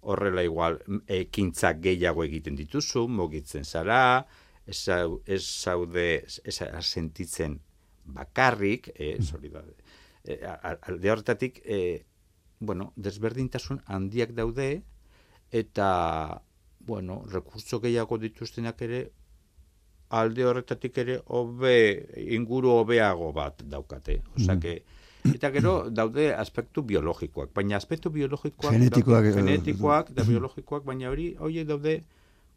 horrela 0.00 0.44
igual 0.46 0.78
ekintzak 1.10 1.80
gehiago 1.82 2.24
egiten 2.24 2.56
dituzu, 2.56 3.06
mogitzen 3.08 3.64
zara, 3.64 4.26
ez, 4.66 4.86
ez 5.26 5.42
zaude, 5.42 6.08
ez 6.44 6.58
sentitzen 6.80 7.58
bakarrik, 8.04 8.92
e, 8.94 9.16
e, 10.24 10.38
alde 10.46 11.10
horretatik, 11.10 11.60
e, 11.64 12.04
bueno, 12.60 12.92
desberdintasun 12.96 13.82
handiak 13.86 14.34
daude, 14.38 14.82
eta, 15.50 16.42
bueno, 16.80 17.22
rekurtso 17.26 17.80
gehiago 17.80 18.18
dituztenak 18.18 18.82
ere, 18.86 19.02
alde 20.10 20.44
horretatik 20.44 20.98
ere 20.98 21.18
hobe 21.26 21.74
inguru 22.34 22.70
hobeago 22.80 23.32
bat 23.32 23.62
daukate. 23.64 24.22
Osake, 24.36 24.78
Eta 25.34 25.50
gero 25.52 25.72
daude 25.90 26.30
aspektu 26.34 26.84
biologikoak, 26.86 27.50
baina 27.56 27.76
aspektu 27.76 28.10
biologikoak 28.14 28.72
genetikoak, 28.72 29.26
daude, 29.26 29.42
genetikoak 29.42 30.12
eta 30.14 30.24
biologikoak, 30.28 30.86
baina 30.86 31.10
hori 31.10 31.32
horiek 31.38 31.66
daude 31.68 31.98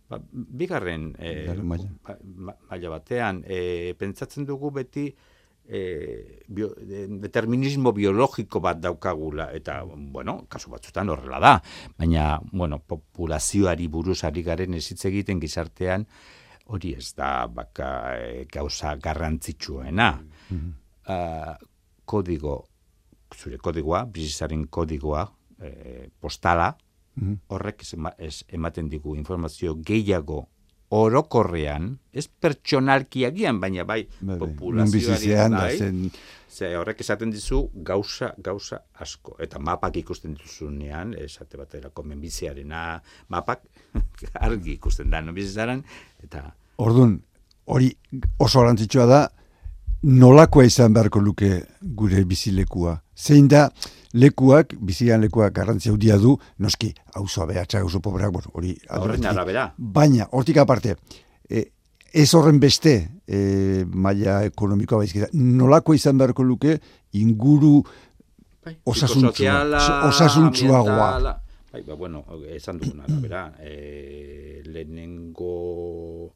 ba, 0.10 0.20
bigarren 0.32 1.12
e, 1.20 1.34
maila. 1.58 2.94
batean. 2.96 3.44
E, 3.48 3.94
pentsatzen 4.00 4.46
dugu 4.48 4.72
beti 4.78 5.08
e, 5.68 5.82
bio, 6.48 6.70
determinismo 7.24 7.94
biologiko 7.98 8.62
bat 8.64 8.82
daukagula. 8.84 9.50
Eta 9.58 9.82
bueno, 9.86 10.44
kasu 10.52 10.72
batzutan 10.72 11.10
horrela 11.10 11.42
da, 11.44 11.56
baina 11.98 12.36
bueno, 12.52 12.80
populazioari 12.80 13.88
buruz 13.88 14.22
ari 14.28 14.46
garen 14.46 14.78
ez 14.78 14.86
egiten 14.94 15.42
gizartean 15.42 16.08
hori 16.72 16.96
ez 16.98 17.12
da 17.18 17.48
baka 17.52 17.90
e, 18.18 18.46
gauza 18.52 18.96
garrantzitsuena. 18.96 20.14
Mm 20.52 20.78
kodigo, 22.12 22.56
zure 23.36 23.58
kodigoa, 23.58 24.06
bizitzaren 24.12 24.68
kodigoa, 24.68 25.26
e, 25.62 26.10
postala, 26.20 26.72
mhm. 27.16 27.38
horrek 27.52 27.86
ez, 28.18 28.42
ematen 28.52 28.90
digu 28.92 29.16
informazio 29.16 29.78
gehiago 29.88 30.46
orokorrean, 30.92 31.94
ez 32.12 32.26
pertsonalkiagian, 32.28 33.62
baina 33.64 33.86
bai, 33.88 34.02
bai, 34.20 34.34
bai. 34.34 34.38
populazioari 34.42 35.30
bai, 35.54 35.78
zen... 35.78 36.02
ze 36.52 36.74
horrek 36.76 37.00
esaten 37.00 37.32
dizu 37.32 37.62
gauza, 37.88 38.34
gauza 38.44 38.82
asko. 39.00 39.38
Eta 39.40 39.60
mapak 39.64 40.02
ikusten 40.02 40.36
dituzunean, 40.36 41.14
esate 41.16 41.62
baterako 41.62 42.04
menbiziarena, 42.12 43.00
mapak 43.32 43.64
argi 44.48 44.76
ikusten 44.76 45.10
da, 45.10 45.24
no 45.24 45.32
eta... 45.32 46.50
Ordun 46.82 47.20
hori 47.72 47.92
oso 48.42 48.60
garrantzitsua 48.60 49.06
da, 49.06 49.30
nolakoa 50.04 50.66
izan 50.66 50.94
beharko 50.96 51.20
luke 51.22 51.64
gure 51.98 52.24
bizilekua. 52.26 52.96
Zein 53.16 53.48
da 53.52 53.70
lekuak, 54.18 54.74
bizian 54.82 55.22
lekuak 55.22 55.54
garrantzia 55.56 55.92
handia 55.94 56.18
du, 56.20 56.38
noski, 56.60 56.94
auzoa 57.16 57.46
behatxa, 57.52 57.80
auzo 57.86 58.00
pobreak, 58.02 58.32
bueno, 58.34 58.50
hori... 58.58 58.78
Baina, 59.78 60.28
hortik 60.32 60.58
aparte, 60.58 60.96
e, 61.50 61.72
ez 62.12 62.34
horren 62.36 62.60
beste 62.60 63.10
e, 63.28 63.86
maila 63.86 64.44
ekonomikoa 64.50 64.98
baizkita, 65.04 65.28
nolako 65.38 65.94
izan 65.96 66.18
beharko 66.20 66.44
luke 66.44 66.80
inguru 67.22 67.84
bai, 68.66 68.76
osasuntxuagoa. 68.86 71.38
Bai, 71.72 71.84
ba, 71.88 71.96
bueno, 71.96 72.26
esan 72.52 72.80
duguna, 72.82 73.06
bera, 73.22 73.54
e, 73.64 74.62
lehenengo 74.66 76.32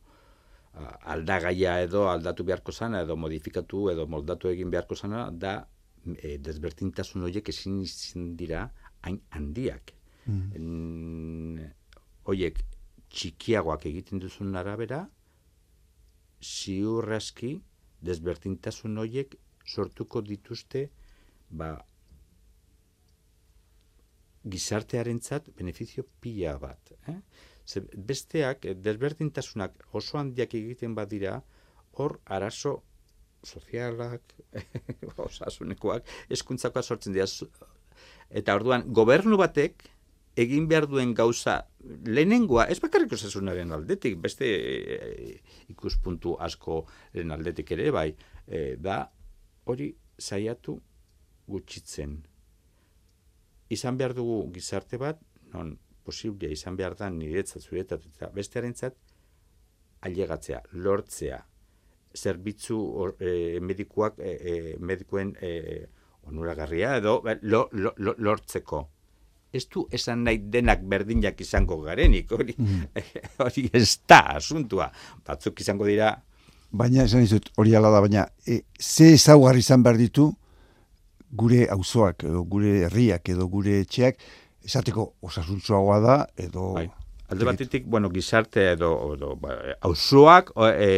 aldagaia 1.13 1.79
edo 1.85 2.07
aldatu 2.11 2.43
beharko 2.43 2.71
zana 2.71 3.01
edo 3.05 3.15
modifikatu 3.15 3.89
edo 3.91 4.07
moldatu 4.07 4.49
egin 4.49 4.71
beharko 4.73 4.95
zana 4.95 5.29
da 5.31 5.53
e, 6.17 6.37
desbertintasun 6.47 7.23
horiek 7.27 7.49
ezin 7.49 7.81
izin 7.81 8.35
dira 8.37 8.69
hain 9.07 9.21
handiak. 9.37 9.93
Mm. 10.25 11.69
Hoiek 12.25 12.61
txikiagoak 13.09 13.85
egiten 13.91 14.19
duzun 14.19 14.55
arabera 14.61 15.05
ziurraski 16.41 17.51
desbertintasun 18.09 18.97
horiek 19.03 19.35
sortuko 19.65 20.21
dituzte 20.21 20.89
ba, 21.49 21.69
gizartearentzat 24.45 25.49
beneficio 25.57 26.05
pila 26.21 26.57
bat. 26.61 26.91
Eh? 27.07 27.19
Ze 27.65 27.81
besteak, 27.81 28.67
desberdintasunak 28.85 29.87
oso 29.91 30.19
handiak 30.19 30.53
egiten 30.53 30.93
badira, 30.95 31.39
hor 31.97 32.19
arazo 32.25 32.81
sozialak, 33.45 34.35
osasunekoak, 35.27 36.05
eskuntzako 36.29 36.81
sortzen 36.83 37.15
dira. 37.15 37.27
Eta 38.29 38.55
orduan, 38.57 38.85
gobernu 38.93 39.37
batek, 39.41 39.85
egin 40.35 40.67
behar 40.67 40.87
duen 40.91 41.13
gauza 41.15 41.59
lehenengoa, 42.05 42.65
ez 42.71 42.79
bakarrik 42.83 43.13
osasunaren 43.15 43.71
aldetik, 43.71 44.17
beste 44.21 44.49
e, 44.49 45.29
ikuspuntu 45.71 46.35
asko 46.43 46.81
aldetik 47.15 47.71
ere, 47.77 47.89
bai, 47.95 48.09
e, 48.47 48.75
da 48.81 49.05
hori 49.71 49.93
saiatu 50.19 50.79
gutxitzen. 51.47 52.19
Izan 53.71 53.97
behar 53.97 54.13
dugu 54.17 54.41
gizarte 54.53 54.99
bat, 55.01 55.21
non 55.53 55.77
posiblea 56.05 56.53
izan 56.53 56.77
behar 56.77 56.95
da 56.99 57.09
niretzat 57.09 57.65
zuretat 57.65 58.05
eta 58.05 58.29
bestearentzat 58.33 58.95
ailegatzea, 60.05 60.61
lortzea, 60.85 61.39
zerbitzu 62.15 62.79
e, 63.19 63.59
medikuak, 63.61 64.19
e, 64.19 64.33
e, 64.35 64.75
medikuen 64.79 65.33
e, 65.41 65.51
onuragarria 66.29 66.95
edo 67.01 67.21
lo, 67.41 67.67
lo, 67.71 67.93
lo, 67.97 68.15
lortzeko. 68.17 68.85
Ez 69.55 69.65
du 69.71 69.85
esan 69.93 70.25
nahi 70.27 70.39
denak 70.51 70.83
berdinak 70.91 71.39
izango 71.41 71.77
garenik, 71.83 72.31
hori, 72.31 72.55
mm. 72.57 73.03
hori 73.45 73.67
ez 73.73 73.99
da 74.07 74.21
asuntua. 74.35 74.89
Batzuk 75.25 75.61
izango 75.63 75.87
dira... 75.87 76.15
Baina 76.75 77.05
esan 77.07 77.23
izut, 77.23 77.51
hori 77.61 77.75
ala 77.77 77.91
da, 77.93 78.01
baina 78.03 78.25
e, 78.47 78.61
ze 78.79 79.13
ezaugarri 79.15 79.63
izan 79.63 79.83
behar 79.85 79.99
ditu 79.99 80.31
gure 81.35 81.65
auzoak 81.71 82.25
edo 82.27 82.43
gure 82.51 82.81
herriak 82.87 83.29
edo 83.31 83.47
gure 83.51 83.79
etxeak, 83.83 84.19
esateko 84.65 85.15
osasuntzuagoa 85.21 85.99
da, 86.03 86.21
edo... 86.37 86.73
Bai. 86.79 86.91
Alde 87.33 87.45
batetik, 87.47 87.87
bueno, 87.89 88.11
gizarte 88.13 88.67
edo, 88.75 88.89
edo 89.15 89.31
ba, 89.41 89.55
auzoak 89.87 90.51
e, 90.61 90.89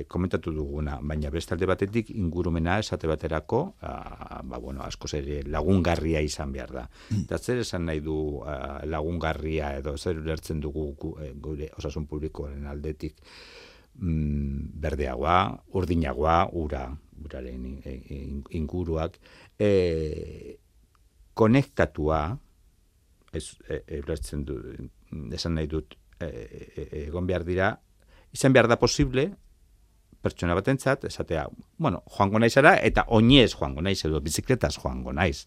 e, 0.00 0.04
komentatu 0.08 0.54
duguna, 0.56 0.94
baina 1.04 1.28
beste 1.28 1.52
alde 1.52 1.68
batetik 1.68 2.14
ingurumena 2.14 2.78
esate 2.80 3.10
baterako, 3.10 3.60
a, 3.84 4.40
ba, 4.40 4.56
bueno, 4.56 4.80
asko 4.86 5.10
ere 5.18 5.42
lagungarria 5.44 6.22
izan 6.24 6.54
behar 6.56 6.72
da. 6.78 6.86
Mm. 7.10 7.26
Eta 7.26 7.38
zer 7.38 7.60
esan 7.60 7.84
nahi 7.90 8.00
du 8.00 8.16
lagungarria 8.88 9.74
edo 9.82 9.98
zer 9.98 10.22
ulertzen 10.24 10.64
dugu 10.64 10.94
e, 11.20 11.34
gure 11.36 11.68
osasun 11.76 12.08
publikoaren 12.08 12.64
aldetik 12.64 13.20
mm, 14.00 14.80
berdeagoa, 14.80 15.38
urdinagoa, 15.76 16.38
ura, 16.56 16.86
uraren 17.20 17.68
inguruak, 18.56 19.20
e, 19.60 20.56
konektatua, 21.34 22.24
ez 23.32 23.56
e, 23.68 23.82
e, 23.86 24.36
du 24.44 24.56
esan 25.34 25.54
nahi 25.54 25.66
dut 25.66 25.94
e, 26.20 26.26
e, 26.26 26.88
egon 27.06 27.26
behar 27.26 27.44
dira. 27.44 27.70
Izan 28.32 28.52
behar 28.52 28.68
da 28.68 28.78
posible 28.78 29.30
pertsona 30.20 30.54
batentzat 30.54 31.06
esatea 31.08 31.46
bueno 31.78 32.02
joango 32.16 32.38
naizara 32.38 32.74
eta 32.84 33.06
oinez 33.08 33.54
joango 33.54 33.80
naiz 33.82 34.04
edo 34.04 34.20
bizikletaz 34.20 34.76
joango 34.78 35.12
naiz. 35.12 35.46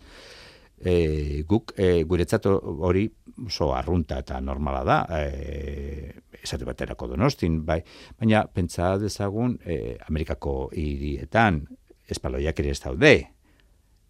E, 0.83 1.43
guk 1.47 1.71
e, 1.77 2.03
guretzat 2.03 2.47
hori 2.49 3.05
oso 3.45 3.69
arrunta 3.75 4.17
eta 4.19 4.41
normala 4.41 4.81
da 4.83 4.97
e, 5.21 6.11
esate 6.41 6.65
baterako 6.65 7.07
donostin 7.13 7.61
bai. 7.65 7.79
Baina 8.19 8.43
pentsa 8.47 8.97
dezagun 8.99 9.59
e, 9.63 9.95
Amerikako 10.09 10.71
hirietan 10.73 11.61
espaloiak 12.09 12.59
ere 12.59 12.73
ez 12.73 12.81
daude 12.83 13.13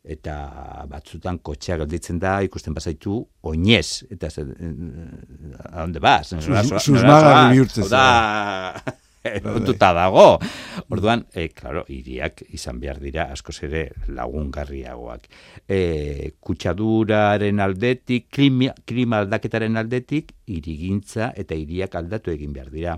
eta 0.04 0.84
batzutan 0.92 1.38
kotxea 1.40 1.78
galditzen 1.80 2.20
da 2.20 2.42
ikusten 2.44 2.76
bazaitu 2.76 3.22
oinez 3.48 4.04
eta 4.12 4.30
ze, 4.30 4.44
a 4.44 5.80
donde 5.80 6.00
vas 6.00 6.34
bihurtzen 6.34 7.90
da 7.90 8.84
Ontuta 9.56 9.94
dago. 9.96 10.38
Orduan, 10.92 11.22
e, 11.32 11.48
claro, 11.56 11.86
iriak 11.88 12.44
izan 12.52 12.82
behar 12.82 13.00
dira 13.00 13.30
askoz 13.32 13.56
ere 13.64 13.84
lagungarriagoak. 14.12 15.30
E, 15.64 16.32
kutsaduraren 16.44 17.64
aldetik, 17.64 18.28
klima, 18.36 18.74
klima 18.86 19.22
aldaketaren 19.24 19.80
aldetik, 19.80 20.34
irigintza 20.52 21.32
eta 21.40 21.56
iriak 21.56 21.96
aldatu 21.96 22.36
egin 22.36 22.52
behar 22.52 22.72
dira. 22.74 22.98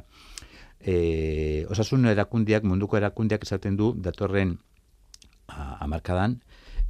E, 0.81 1.65
osasun 1.69 2.09
erakundiak, 2.09 2.65
munduko 2.65 2.97
erakundiak 2.97 3.45
esaten 3.45 3.77
du, 3.77 3.93
datorren 3.93 4.57
amarkadan, 5.45 6.39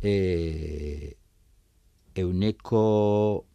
e, 0.02 1.16
euneko 2.16 3.46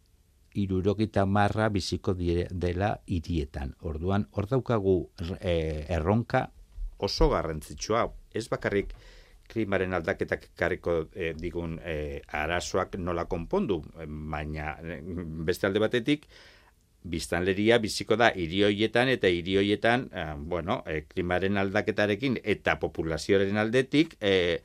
irurokita 0.53 1.25
marra 1.25 1.69
biziko 1.69 2.13
dela 2.13 2.99
hirietan. 3.07 3.75
Orduan, 3.81 4.27
hor 4.31 4.47
daukagu 4.51 4.95
e, 5.39 5.85
erronka 5.89 6.49
oso 7.01 7.29
garrantzitsua. 7.29 8.05
Ez 8.33 8.47
bakarrik 8.51 8.93
klimaren 9.51 9.93
aldaketak 9.93 10.51
karriko 10.55 11.07
e, 11.13 11.33
digun 11.35 11.79
e, 11.83 12.21
arazoak 12.27 12.95
nola 12.99 13.25
konpondu, 13.27 13.81
baina 14.07 14.77
beste 15.47 15.67
alde 15.67 15.81
batetik, 15.83 16.27
biztanleria 17.01 17.79
biziko 17.81 18.15
da 18.15 18.29
irioietan 18.37 19.09
eta 19.09 19.27
irioietan, 19.27 20.07
bueno, 20.47 20.83
e, 20.85 21.01
klimaren 21.09 21.57
aldaketarekin 21.57 22.37
eta 22.43 22.77
populazioaren 22.79 23.57
aldetik, 23.57 24.15
e, 24.21 24.61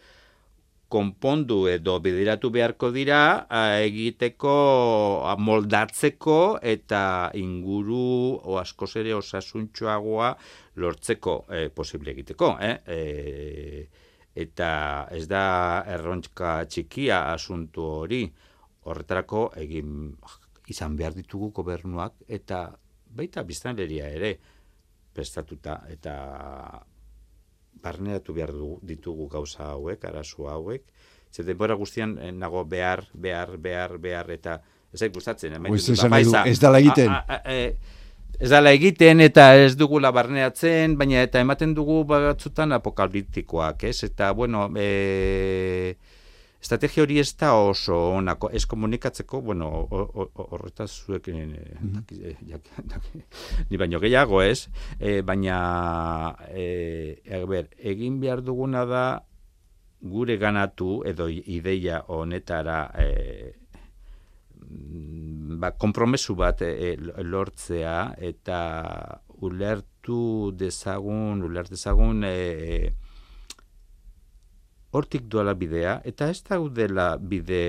konpondu 0.89 1.67
edo 1.67 1.99
bideratu 2.01 2.51
beharko 2.55 2.93
dira 2.95 3.21
egiteko 3.83 4.55
moldatzeko 5.43 6.39
eta 6.63 7.03
inguru 7.35 8.39
o 8.39 8.59
askoz 8.61 8.93
ere 9.03 9.15
osasuntxoagoa 9.19 10.31
lortzeko 10.83 11.37
e, 11.51 11.69
posible 11.75 12.15
egiteko. 12.15 12.53
Eh? 12.63 12.75
E, 12.87 13.87
eta 14.37 14.71
ez 15.17 15.25
da 15.27 15.45
errontzka 15.91 16.59
txikia 16.71 17.25
asuntu 17.33 17.87
hori 18.03 18.25
horretarako 18.87 19.49
egin 19.59 20.13
izan 20.71 20.97
behar 20.99 21.17
ditugu 21.17 21.51
gobernuak 21.57 22.21
eta 22.29 22.69
baita 23.17 23.43
biztanleria 23.49 24.11
ere 24.13 24.37
prestatuta 25.17 25.81
eta 25.91 26.15
barneatu 27.83 28.35
behar 28.35 28.53
du, 28.53 28.77
ditugu 28.83 29.29
gauza 29.29 29.71
hauek, 29.73 30.05
arazu 30.05 30.49
hauek, 30.51 30.83
ze 31.33 31.45
denbora 31.45 31.75
guztian 31.75 32.17
eh, 32.19 32.33
nago 32.33 32.65
behar, 32.65 33.05
behar, 33.13 33.57
behar, 33.59 33.99
behar, 33.99 34.31
eta 34.31 34.61
ez 34.93 35.01
da 35.01 35.09
gustatzen. 35.13 35.57
Ez 36.47 36.59
da 36.61 36.73
egiten. 36.79 37.13
E, 37.45 37.77
ez 38.41 38.51
da 38.51 38.61
egiten 38.71 39.21
eta 39.25 39.49
ez 39.57 39.75
dugula 39.77 40.13
barneatzen, 40.13 40.97
baina 40.99 41.23
eta 41.27 41.41
ematen 41.41 41.75
dugu 41.77 42.03
batzutan 42.09 42.73
apokaliptikoak, 42.77 43.85
ez? 43.85 44.03
Eta, 44.09 44.33
bueno, 44.33 44.69
e, 44.77 45.97
estrategia 46.67 47.05
hori 47.05 47.21
ez 47.23 47.31
da 47.39 47.53
oso 47.55 47.97
onako, 48.17 48.51
ez 48.51 48.65
komunikatzeko, 48.67 49.41
bueno, 49.47 49.69
horretaz 49.91 50.91
zuek, 50.91 51.29
mm 51.29 51.55
-hmm. 52.03 53.21
ni 53.71 53.77
baino 53.77 54.01
gehiago 54.01 54.43
ez, 54.43 54.69
e, 54.99 55.23
baina 55.23 56.35
e, 56.51 57.45
ber, 57.47 57.71
egin 57.79 58.21
behar 58.21 58.43
duguna 58.43 58.85
da 58.85 59.23
gure 60.01 60.37
ganatu 60.37 61.03
edo 61.07 61.29
ideia 61.29 62.03
honetara 62.09 62.91
e, 62.99 63.55
ba, 65.61 65.71
kompromesu 65.71 66.35
bat 66.35 66.63
e, 66.63 66.97
lortzea 67.23 68.15
eta 68.19 68.61
ulertu 69.41 70.53
dezagun, 70.53 71.43
ulertu 71.43 71.77
dezagun 71.77 72.25
e, 72.25 72.95
hortik 74.97 75.29
duela 75.33 75.55
bidea, 75.59 76.01
eta 76.09 76.31
ez 76.33 76.43
da 76.47 76.59
dela 76.73 77.07
bide 77.17 77.63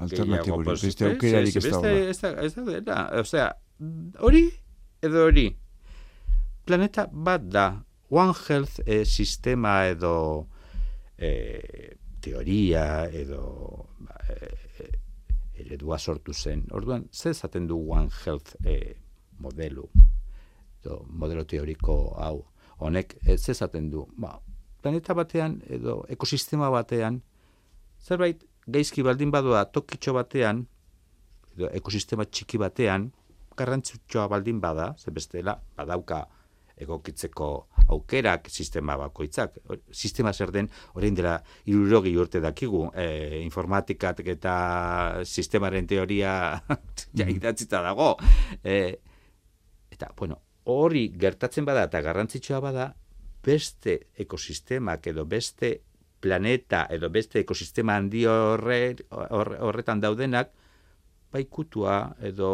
alternatibo, 0.00 0.62
beste 0.64 1.08
aukerarik 1.08 1.56
ez 1.56 1.70
da. 1.70 1.92
Ez 2.44 2.54
da 2.54 2.64
dela, 2.68 2.98
osea, 3.20 3.50
hori 4.20 4.44
edo 5.02 5.24
hori, 5.28 5.48
planeta 6.68 7.06
bat 7.10 7.46
da, 7.48 7.68
One 8.10 8.34
Health 8.48 8.80
e, 8.86 9.04
sistema 9.04 9.84
edo 9.86 10.48
e, 11.16 11.94
teoria 12.20 13.06
edo 13.06 13.86
e, 14.26 14.90
eredua 15.62 15.98
sortu 15.98 16.34
zen. 16.34 16.64
Orduan, 16.74 17.06
ze 17.12 17.34
zaten 17.34 17.68
du 17.68 17.78
One 17.92 18.10
Health 18.24 18.56
e, 18.66 18.96
modelu, 19.38 19.86
edo 20.80 21.04
modelo 21.06 21.46
teoriko 21.46 22.16
hau, 22.18 22.44
honek, 22.82 23.14
ez 23.22 23.44
zaten 23.54 23.90
du, 23.92 24.08
ba, 24.18 24.40
planeta 24.82 25.14
batean 25.14 25.60
edo 25.68 26.04
ekosistema 26.08 26.70
batean 26.70 27.20
zerbait 28.00 28.44
gaizki 28.66 29.02
baldin 29.02 29.30
badoa 29.30 29.64
tokitxo 29.64 30.14
batean 30.16 30.66
edo 31.56 31.70
ekosistema 31.80 32.24
txiki 32.24 32.58
batean 32.58 33.10
garrantzitsua 33.56 34.28
baldin 34.28 34.60
bada 34.60 34.94
ze 34.98 35.10
bestela 35.10 35.58
badauka 35.76 36.26
egokitzeko 36.80 37.46
aukerak 37.92 38.48
sistema 38.48 38.96
bakoitzak. 38.96 39.58
Sistema 39.92 40.32
zer 40.32 40.52
den 40.54 40.70
orain 40.94 41.14
dela 41.14 41.36
60 41.66 42.16
urte 42.22 42.40
dakigu 42.40 42.86
e, 42.94 43.42
informatikak 43.44 44.22
eta 44.24 44.54
sistemaren 45.24 45.86
teoria 45.86 46.32
ja 47.18 47.28
idatzita 47.28 47.82
dago. 47.84 48.14
E, 48.64 48.96
eta 49.90 50.12
bueno 50.16 50.40
hori 50.70 51.08
gertatzen 51.18 51.64
bada 51.64 51.84
eta 51.88 52.00
garrantzitsua 52.00 52.60
bada 52.60 52.94
beste 53.44 53.98
ekosistemak 54.18 55.06
edo 55.06 55.24
beste 55.24 55.80
planeta 56.20 56.86
edo 56.92 57.08
beste 57.08 57.40
ekosistema 57.40 57.96
handi 57.96 58.26
horre, 58.28 58.96
horretan 59.10 60.00
daudenak 60.00 60.50
baikutua 61.32 62.16
edo 62.26 62.50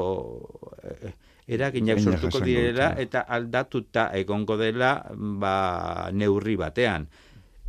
eh, 0.82 1.12
eraginak 1.46 2.00
sortuko 2.02 2.42
direla 2.44 2.92
eta 3.00 3.24
aldatuta 3.36 4.10
egongo 4.18 4.56
dela 4.60 4.92
ba, 5.14 6.10
neurri 6.12 6.56
batean. 6.60 7.06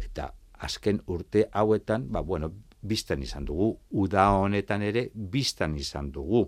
Eta 0.02 0.32
azken 0.66 1.02
urte 1.14 1.46
hauetan, 1.54 2.08
ba, 2.12 2.22
bueno, 2.26 2.52
biztan 2.82 3.22
izan 3.24 3.46
dugu, 3.46 3.72
uda 3.92 4.30
honetan 4.38 4.82
ere 4.82 5.08
biztan 5.14 5.76
izan 5.78 6.12
dugu. 6.12 6.48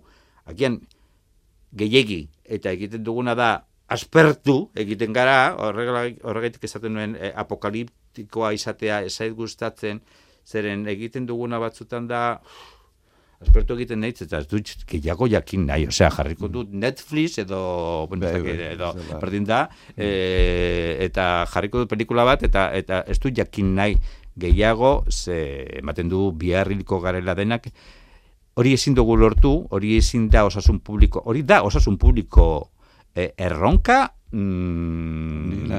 Agian, 0.50 0.80
gehiegi, 1.78 2.24
eta 2.44 2.74
egiten 2.74 3.04
duguna 3.06 3.36
da, 3.38 3.52
aspertu 3.90 4.58
egiten 4.78 5.14
gara, 5.14 5.54
horregaitik 5.58 6.66
esaten 6.70 6.94
nuen 6.94 7.16
e, 7.18 7.32
apokaliptikoa 7.44 8.54
izatea 8.58 9.02
esait 9.10 9.34
gustatzen, 9.38 10.02
zeren 10.46 10.86
egiten 10.90 11.26
duguna 11.30 11.60
batzutan 11.62 12.08
da, 12.10 12.22
aspertu 13.40 13.78
egiten 13.78 14.02
nahi, 14.04 14.14
eta 14.26 14.42
ez 14.44 14.48
dut 14.52 14.72
gehiago 14.90 15.30
jakin 15.32 15.66
nahi, 15.70 15.88
osea, 15.90 16.10
jarriko 16.16 16.48
mm. 16.48 16.54
dut 16.54 16.74
Netflix 16.86 17.40
edo, 17.46 17.60
bueno, 18.12 18.28
bai, 18.28 18.42
bai, 18.44 18.58
edo, 18.74 18.92
berdin 19.22 19.46
da, 19.48 19.62
e, 19.96 20.10
eta 21.08 21.30
jarriko 21.54 21.84
dut 21.84 21.94
pelikula 21.94 22.28
bat, 22.28 22.44
eta 22.46 22.70
eta 22.76 23.04
ez 23.08 23.18
dut 23.20 23.38
jakin 23.40 23.72
nahi 23.78 23.96
gehiago, 24.40 25.06
ze 25.10 25.40
ematen 25.80 26.12
du 26.12 26.30
biharriliko 26.36 27.00
garela 27.04 27.36
denak, 27.36 27.72
hori 28.60 28.74
ezin 28.76 28.96
dugu 28.96 29.16
lortu, 29.16 29.54
hori 29.72 29.96
ezin 29.98 30.28
da 30.30 30.44
osasun 30.48 30.84
publiko, 30.84 31.24
hori 31.26 31.44
da 31.48 31.64
osasun 31.64 31.98
publiko 31.98 32.50
e, 33.20 33.26
erronka 33.38 34.00
mm, 34.32 35.70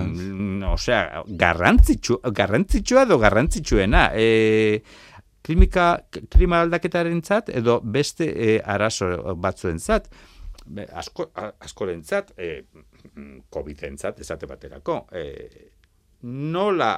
osea, 0.71 1.23
garrantzitsu, 1.27 2.21
garrantzitsua 2.37 3.07
edo 3.09 3.19
garrantzitsuena 3.23 4.03
e, 4.15 4.27
klimika, 5.43 5.87
klima 6.31 6.61
aldaketaren 6.65 7.23
zat, 7.23 7.49
edo 7.49 7.81
beste 7.81 8.29
e, 8.31 8.59
arazo 8.61 9.35
batzuen 9.41 9.79
zat, 9.81 10.11
asko, 10.93 11.31
askoren 11.65 12.05
zat, 12.05 12.33
e, 12.39 12.65
COVID-en 13.51 13.97
zat, 13.99 14.21
esate 14.23 14.47
baterako, 14.51 15.01
e, 15.17 15.25
nola 16.23 16.93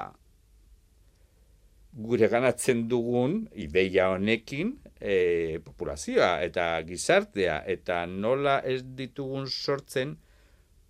gure 1.93 2.29
ganatzen 2.33 2.87
dugun 2.89 3.43
ideia 3.61 4.09
honekin 4.15 4.73
e, 4.97 5.59
populazioa 5.65 6.39
eta 6.45 6.67
gizartea 6.89 7.59
eta 7.69 8.07
nola 8.09 8.61
ez 8.65 8.81
ditugun 8.97 9.47
sortzen 9.47 10.17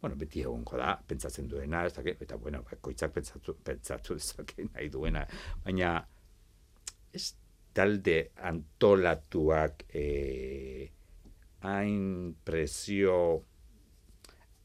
bueno, 0.03 0.17
beti 0.19 0.43
egonko 0.43 0.81
da, 0.81 0.97
pentsatzen 1.09 1.47
duena, 1.49 1.85
ez 1.87 1.95
dakit, 1.95 2.25
eta 2.27 2.37
bueno, 2.37 2.65
koitzak 2.67 3.15
pentsatu, 3.15 3.55
pentsatu 3.65 4.17
dezake 4.19 4.67
nahi 4.73 4.91
duena, 4.91 5.23
baina 5.65 5.95
ez 7.15 7.29
talde 7.73 8.17
antolatuak 8.51 9.87
e, 9.95 10.05
hain 11.63 12.35
presio 12.45 13.15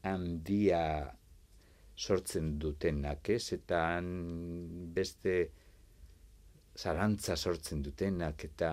handia 0.02 0.82
sortzen 1.98 2.52
dutenak, 2.58 3.30
ez? 3.30 3.52
Eta 3.56 3.80
beste 4.98 5.38
zarantza 6.78 7.36
sortzen 7.36 7.82
dutenak, 7.82 8.44
eta 8.50 8.72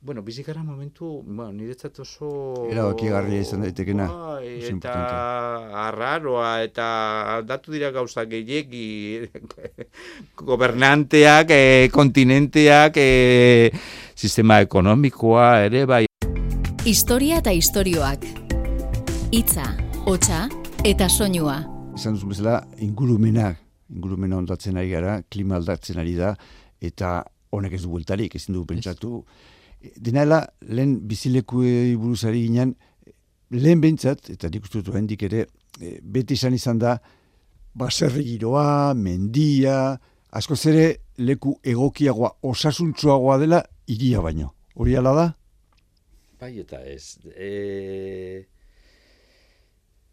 Bueno, 0.00 0.22
bizikara 0.22 0.62
momentu, 0.62 1.24
bueno, 1.26 1.52
niretzat 1.52 1.98
oso... 1.98 2.68
Era 2.70 2.84
garria 2.94 3.40
izan 3.42 3.64
daitekena. 3.64 4.06
Bai, 4.06 4.60
eta 4.62 4.92
arraroa, 5.88 6.62
eta 6.62 6.86
aldatu 7.34 7.74
dira 7.74 7.90
gauza 7.90 8.22
gehiegi, 8.30 9.26
gobernanteak, 10.50 11.50
e, 11.50 11.88
kontinenteak, 11.90 12.94
e, 12.94 13.72
sistema 14.14 14.60
ekonomikoa, 14.62 15.64
ere, 15.66 15.84
bai. 15.84 16.04
Historia 16.86 17.42
eta 17.42 17.50
istorioak. 17.50 18.22
Itza, 19.34 19.66
hotxa 20.06 20.46
eta 20.86 21.10
soinua. 21.10 21.58
Izan 21.98 22.14
duzu 22.14 22.30
bezala, 22.36 22.62
ingurumenak, 22.86 23.58
ingurumena 23.90 24.38
ondatzen 24.38 24.78
ari 24.78 24.94
gara, 24.94 25.20
klima 25.26 25.58
aldatzen 25.58 25.98
ari 25.98 26.14
da, 26.14 26.36
eta 26.78 27.24
honek 27.50 27.74
ez 27.74 27.82
du 27.82 27.96
bueltarik, 27.98 28.38
ezin 28.38 28.54
du 28.54 28.62
pentsatu, 28.62 29.24
Denala, 29.78 30.42
lehen 30.66 30.96
bizileku 31.06 31.62
buruzari 32.00 32.42
ginen, 32.48 32.74
lehen 33.54 33.80
behintzat, 33.80 34.30
eta 34.34 34.50
nik 34.50 34.66
uste 34.66 34.82
hendik 34.94 35.22
ere, 35.28 35.46
e, 35.80 35.98
beti 36.02 36.34
izan 36.34 36.54
izan 36.54 36.78
da, 36.82 36.98
baserri 37.78 38.24
giroa, 38.26 38.94
mendia, 38.94 39.98
asko 40.34 40.56
zere 40.56 40.88
leku 41.18 41.54
egokiagoa, 41.62 42.34
osasuntzuagoa 42.42 43.38
dela, 43.38 43.62
iria 43.86 44.22
baino. 44.24 44.52
Hori 44.78 44.96
ala 44.98 45.14
da? 45.14 45.26
Bai, 46.38 46.52
eta 46.62 46.82
ez. 46.86 47.18
E... 47.34 48.46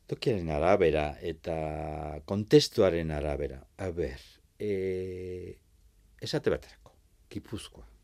Tokiaren 0.06 0.52
arabera 0.54 1.08
eta 1.26 1.56
kontestuaren 2.30 3.12
arabera. 3.14 3.60
A 3.82 3.90
ber, 3.94 4.22
e... 4.62 5.58
esate 6.22 6.54
baterako, 6.54 6.94
Gipuzkoa. 7.30 7.95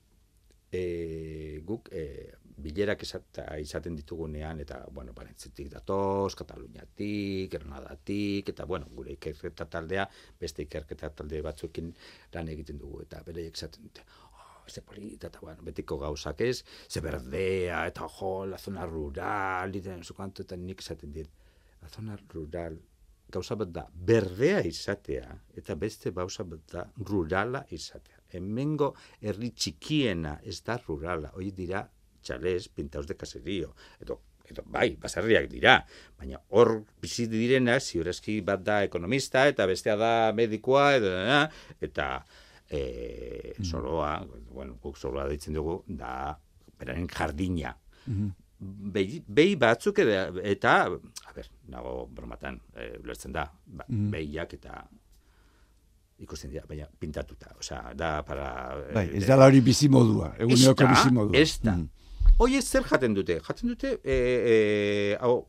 E, 0.72 1.62
guk 1.68 1.90
e, 1.92 2.32
bilerak 2.62 3.04
esata, 3.04 3.46
izaten 3.60 3.96
ditugunean, 3.98 4.62
eta, 4.64 4.82
bueno, 4.94 5.14
barentzetik 5.18 5.72
datoz, 5.74 6.36
Kataluniatik, 6.40 7.52
Granadatik, 7.52 8.52
eta, 8.54 8.68
bueno, 8.70 8.88
gure 8.96 9.16
ikerketa 9.18 9.68
taldea, 9.72 10.06
beste 10.40 10.66
ikerketa 10.68 11.10
talde 11.18 11.42
batzuekin 11.42 11.92
lan 12.36 12.52
egiten 12.54 12.80
dugu, 12.82 13.02
eta 13.08 13.24
bere 13.26 13.48
esaten 13.50 13.90
dute, 13.90 14.06
oh, 14.30 14.64
ze 14.70 14.86
polita, 14.86 15.28
eta, 15.28 15.42
bueno, 15.42 15.66
betiko 15.68 15.98
gauzak 15.98 16.46
ez, 16.48 16.64
ze 16.88 17.02
berdea, 17.02 17.86
eta, 17.92 18.08
jo, 18.20 18.46
la 18.46 18.62
zona 18.62 18.86
rural, 18.86 19.76
eta, 19.76 19.98
eta 20.46 20.62
nik 20.62 20.86
esaten 20.86 21.12
dit, 21.12 21.30
la 21.82 21.90
zona 21.90 22.18
rural, 22.30 22.80
gauza 23.32 23.56
bat 23.56 23.70
da 23.72 23.86
berdea 24.10 24.60
izatea 24.68 25.38
eta 25.62 25.76
beste 25.84 26.12
gauza 26.12 26.44
bat 26.44 26.66
da 26.74 26.84
rurala 27.10 27.64
izatea. 27.72 28.21
Hemengo 28.38 28.94
herri 29.22 29.52
txikiena 29.56 30.38
ez 30.44 30.62
da 30.66 30.78
rurala, 30.82 31.32
hori 31.36 31.52
dira 31.56 31.86
txalez 32.22 32.68
pintauz 32.70 33.08
de 33.10 33.18
caserio, 33.18 33.74
edo, 34.02 34.20
edo 34.50 34.64
bai, 34.70 34.92
baserriak 35.02 35.50
dira, 35.52 35.80
baina 36.20 36.42
hor 36.50 36.76
bizi 37.02 37.28
direna, 37.32 37.80
ziurezki 37.80 38.40
bat 38.46 38.62
da 38.66 38.82
ekonomista 38.86 39.48
eta 39.50 39.66
bestea 39.70 39.98
da 39.98 40.14
medikoa, 40.38 40.86
edo, 41.00 41.16
eta 41.82 42.12
e, 42.70 43.56
soloa, 43.66 44.14
bueno, 44.52 44.78
guk 44.84 44.98
soloa 44.98 45.28
ditzen 45.32 45.58
dugu, 45.58 45.82
da 45.88 46.38
beraren 46.78 47.10
jardina. 47.10 47.76
Mm 48.06 48.32
behi, 48.62 49.56
batzuk 49.58 50.00
eta, 50.04 50.28
eta 50.46 50.74
a 50.86 51.34
ber, 51.36 51.48
nago 51.74 52.06
bromatan, 52.14 52.60
e, 52.76 52.92
da, 53.34 53.48
ba, 53.66 53.86
mm. 53.88 54.10
behiak 54.14 54.54
eta 54.60 54.84
ikusten 56.22 56.52
dira, 56.54 56.66
baina 56.70 56.88
pintatuta, 57.00 57.56
osea, 57.60 57.96
da 57.98 58.20
para... 58.28 58.52
Eh, 58.90 58.94
bai, 58.94 59.08
ez 59.18 59.26
da 59.28 59.40
hori 59.42 59.62
bizi 59.66 59.90
modua, 59.90 60.36
eguneoko 60.38 60.88
bizi 60.94 61.14
modua. 61.16 61.38
Ez 61.40 61.60
da, 61.64 61.78
mm. 61.78 61.90
Oie 62.42 62.62
zer 62.62 62.86
jaten 62.90 63.14
dute? 63.14 63.36
Jaten 63.46 63.70
dute, 63.70 63.92
e, 64.02 64.16
e, 64.16 64.54
hau, 65.22 65.44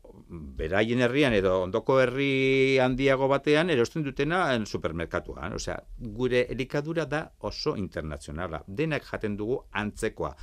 beraien 0.59 1.01
herrian 1.01 1.33
edo 1.33 1.55
ondoko 1.63 1.95
herri 2.03 2.77
handiago 2.83 3.25
batean 3.31 3.71
erosten 3.73 4.05
dutena 4.05 4.43
en 4.53 4.67
supermerkatuan. 4.69 5.55
Osea, 5.57 5.79
gure 6.19 6.45
elikadura 6.53 7.07
da 7.09 7.23
oso 7.49 7.73
internazionala. 7.81 8.61
Denak 8.67 9.07
jaten 9.09 9.37
dugu 9.39 9.63
antzekoa. 9.71 10.35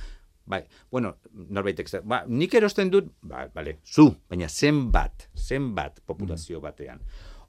Bai, 0.51 0.65
bueno, 0.91 1.13
norbaitek, 1.31 1.93
ba, 2.03 2.25
nik 2.27 2.55
erosten 2.59 2.91
dut, 2.91 3.13
ba, 3.23 3.45
bale, 3.53 3.77
zu, 3.85 4.09
baina 4.27 4.49
zenbat, 4.49 5.29
zenbat 5.37 6.01
populazio 6.05 6.59
mm. 6.59 6.99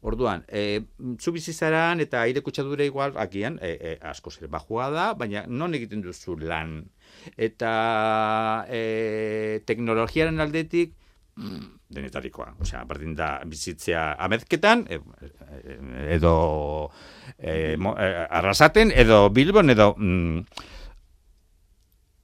Orduan, 0.03 0.43
e, 0.51 0.83
zu 1.23 1.31
bizizaran 1.31 2.03
eta 2.03 2.25
aire 2.27 2.41
kutsadura 2.43 2.83
igual, 2.83 3.13
akian, 3.23 3.61
e, 3.63 3.71
e, 3.79 3.93
asko 4.11 4.33
zer 4.35 4.49
bajua 4.51 4.89
da, 4.91 5.05
baina 5.15 5.45
non 5.47 5.79
egiten 5.79 6.03
duzu 6.03 6.35
lan. 6.43 6.81
Eta 7.39 7.71
e, 8.67 9.61
teknologiaren 9.69 10.43
aldetik, 10.43 10.97
mm, 11.39 11.69
denetarikoa. 11.95 12.49
Osea, 12.67 12.83
berdin 12.91 13.15
da 13.15 13.31
bizitzea 13.47 14.17
amezketan, 14.27 14.89
edo 16.11 16.35
e, 17.39 17.77
mo, 17.79 17.95
e, 17.95 18.11
arrasaten, 18.27 18.91
edo 18.91 19.29
bilbon, 19.31 19.71
edo... 19.71 19.93
Mm, 19.99 20.43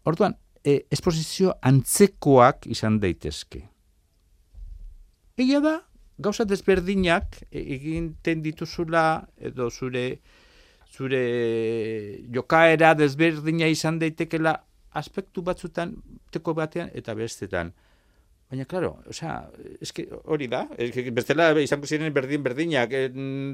orduan, 0.03 0.35
e, 0.67 0.81
esposizio 0.91 1.55
antzekoak 1.63 2.67
izan 2.75 2.99
daitezke. 2.99 3.69
Egia 5.39 5.63
da, 5.63 5.77
gauza 6.19 6.45
desberdinak 6.45 7.43
e, 7.51 7.63
egiten 7.79 8.43
dituzula 8.43 9.05
edo 9.39 9.71
zure 9.71 10.21
zure 10.93 11.23
jokaera 12.35 12.95
desberdina 12.99 13.69
izan 13.71 13.99
daitekela 13.99 14.57
aspektu 14.99 15.45
batzutan 15.47 15.95
teko 16.33 16.55
batean 16.55 16.91
eta 16.95 17.15
bestetan. 17.15 17.73
Baina, 18.49 18.65
klaro, 18.65 18.95
osea, 19.13 19.35
eske 19.85 20.07
hori 20.33 20.47
da, 20.49 20.63
eske, 20.81 21.11
bestela 21.13 21.51
izango 21.61 21.85
ziren 21.85 22.15
berdin 22.17 22.41
berdinak, 22.47 22.95
e, 22.97 23.11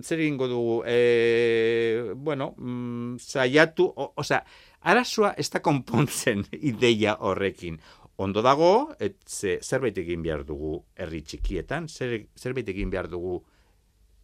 zer 0.06 0.20
egingo 0.22 0.46
dugu, 0.46 0.76
e, 0.86 2.12
bueno, 2.14 2.52
mm, 2.54 3.16
zaiatu, 3.18 3.88
osea, 4.22 4.38
arazoa 4.86 5.32
ez 5.36 5.48
da 5.50 5.58
konpontzen 5.66 6.46
ideia 6.70 7.16
horrekin. 7.18 7.80
Ondo 8.16 8.42
dago, 8.42 8.94
et, 9.02 9.16
ze, 9.26 9.58
zerbait 9.62 9.96
egin 9.98 10.22
behar 10.22 10.44
dugu 10.46 10.76
herri 10.94 11.22
txikietan, 11.26 11.88
zer, 11.88 12.20
zerbait 12.38 12.68
egin 12.70 12.90
behar 12.92 13.08
dugu 13.10 13.40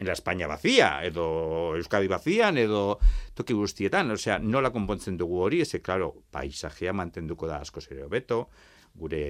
en 0.00 0.06
la 0.06 0.14
España 0.14 0.46
vacía, 0.46 1.02
edo 1.04 1.76
Euskadi 1.76 2.08
vazian, 2.08 2.56
edo 2.56 2.98
toki 3.34 3.52
guztietan, 3.52 4.14
osea, 4.14 4.38
nola 4.38 4.70
konpontzen 4.72 5.18
dugu 5.20 5.42
hori, 5.44 5.60
eze, 5.60 5.82
klaro, 5.84 6.14
paisajea 6.32 6.94
mantenduko 6.96 7.50
da 7.50 7.58
asko 7.60 7.82
zere 7.82 8.06
hobeto, 8.06 8.46
gure 8.94 9.24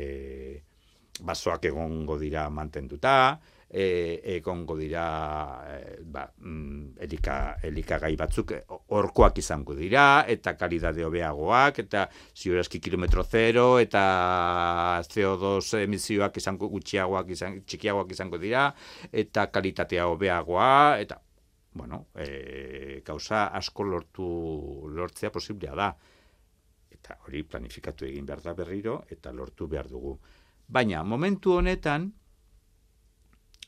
basoak 1.27 1.65
egongo 1.73 2.19
dira 2.21 2.45
mantenduta, 2.55 3.41
e, 3.71 4.21
egongo 4.37 4.75
dira 4.77 5.05
e, 5.71 6.03
ba, 6.03 6.25
mm, 6.27 6.99
elika, 7.07 7.37
elikagai 7.63 8.13
batzuk 8.19 8.53
orkoak 8.99 9.39
izango 9.39 9.77
dira, 9.79 10.25
eta 10.29 10.57
kalidade 10.59 11.05
hobeagoak, 11.07 11.79
eta 11.87 12.09
ziurazki 12.35 12.81
kilometro 12.83 13.25
zero, 13.25 13.79
eta 13.79 15.03
CO2 15.07 15.85
emisioak 15.85 16.43
izango 16.43 16.69
gutxiagoak 16.69 17.31
izan, 17.31 17.61
txikiagoak 17.65 18.13
izango 18.19 18.43
dira, 18.43 18.69
eta 19.13 19.47
kalitatea 19.55 20.09
hobeagoa, 20.11 20.99
eta 21.01 21.21
bueno, 21.73 22.09
e, 22.19 23.03
gauza 23.07 23.47
asko 23.55 23.85
lortu 23.87 24.27
lortzea 24.91 25.31
posiblea 25.31 25.75
da. 25.79 25.93
Eta 26.91 27.17
hori 27.25 27.45
planifikatu 27.47 28.05
egin 28.05 28.27
behar 28.27 28.43
da 28.43 28.55
berriro, 28.59 29.05
eta 29.09 29.33
lortu 29.33 29.69
behar 29.71 29.87
dugu. 29.89 30.19
Baina, 30.71 31.05
momentu 31.05 31.55
honetan, 31.59 32.11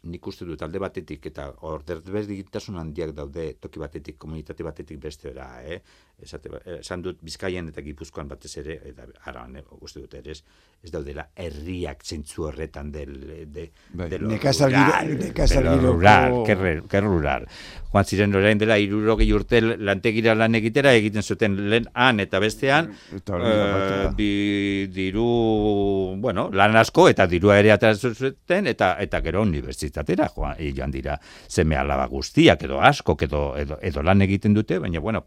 nik 0.02 0.26
uste 0.26 0.46
dut 0.48 0.62
alde 0.62 0.80
batetik 0.82 1.26
eta 1.30 1.48
desberdintasun 1.86 2.78
handiak 2.80 3.12
daude 3.14 3.52
toki 3.62 3.82
batetik, 3.82 4.18
komunitate 4.18 4.66
batetik 4.66 4.98
beste 5.02 5.30
ora, 5.30 5.48
eh? 5.62 5.78
Esate, 6.22 6.50
esan 6.78 7.02
dut 7.02 7.18
Bizkaian 7.22 7.68
eta 7.72 7.82
Gipuzkoan 7.82 8.28
batez 8.30 8.56
ere, 8.62 8.78
eta 8.92 9.06
araban, 9.26 9.56
eh, 9.56 9.64
uste 9.80 10.00
dut 10.00 10.14
ere, 10.14 10.36
ez 10.82 10.90
daudela 10.90 11.28
herriak 11.38 12.02
zentzu 12.02 12.48
horretan 12.48 12.90
del, 12.90 13.12
de, 13.52 13.68
bai, 13.94 14.08
de 14.10 14.18
lo 14.18 14.28
rural, 14.30 15.12
de 15.18 15.62
lo 15.62 15.92
rural, 15.92 16.42
que 16.88 17.00
rural. 17.00 17.46
Juan 17.92 18.04
ziren 18.08 18.34
orain 18.34 18.58
dela 18.58 18.78
irurogei 18.80 19.28
urte 19.36 19.60
lantegira 19.60 20.34
lan 20.34 20.56
egitera 20.58 20.94
egiten 20.96 21.22
zuten 21.22 21.54
lehen 21.70 21.86
han 21.94 22.20
eta 22.24 22.40
bestean, 22.42 22.90
uh, 23.12 24.10
bi, 24.16 24.88
diru, 24.90 26.16
bueno, 26.18 26.48
lan 26.52 26.76
asko 26.80 27.08
eta 27.12 27.28
dirua 27.30 27.58
ere 27.60 27.76
zuten, 27.94 28.66
eta, 28.66 28.96
eta 28.98 29.20
gero 29.20 29.42
unibertsitate 29.42 29.72
unibertsitatera 29.72 30.28
joan, 30.34 30.56
joan 30.76 30.90
dira 30.90 31.18
zeme 31.48 31.76
alaba 31.76 32.06
guztiak 32.06 32.62
edo 32.64 32.80
asko 32.80 33.16
edo, 33.20 33.56
edo, 33.56 33.78
edo 33.82 34.02
lan 34.02 34.22
egiten 34.22 34.54
dute, 34.54 34.78
baina 34.78 35.00
bueno, 35.00 35.22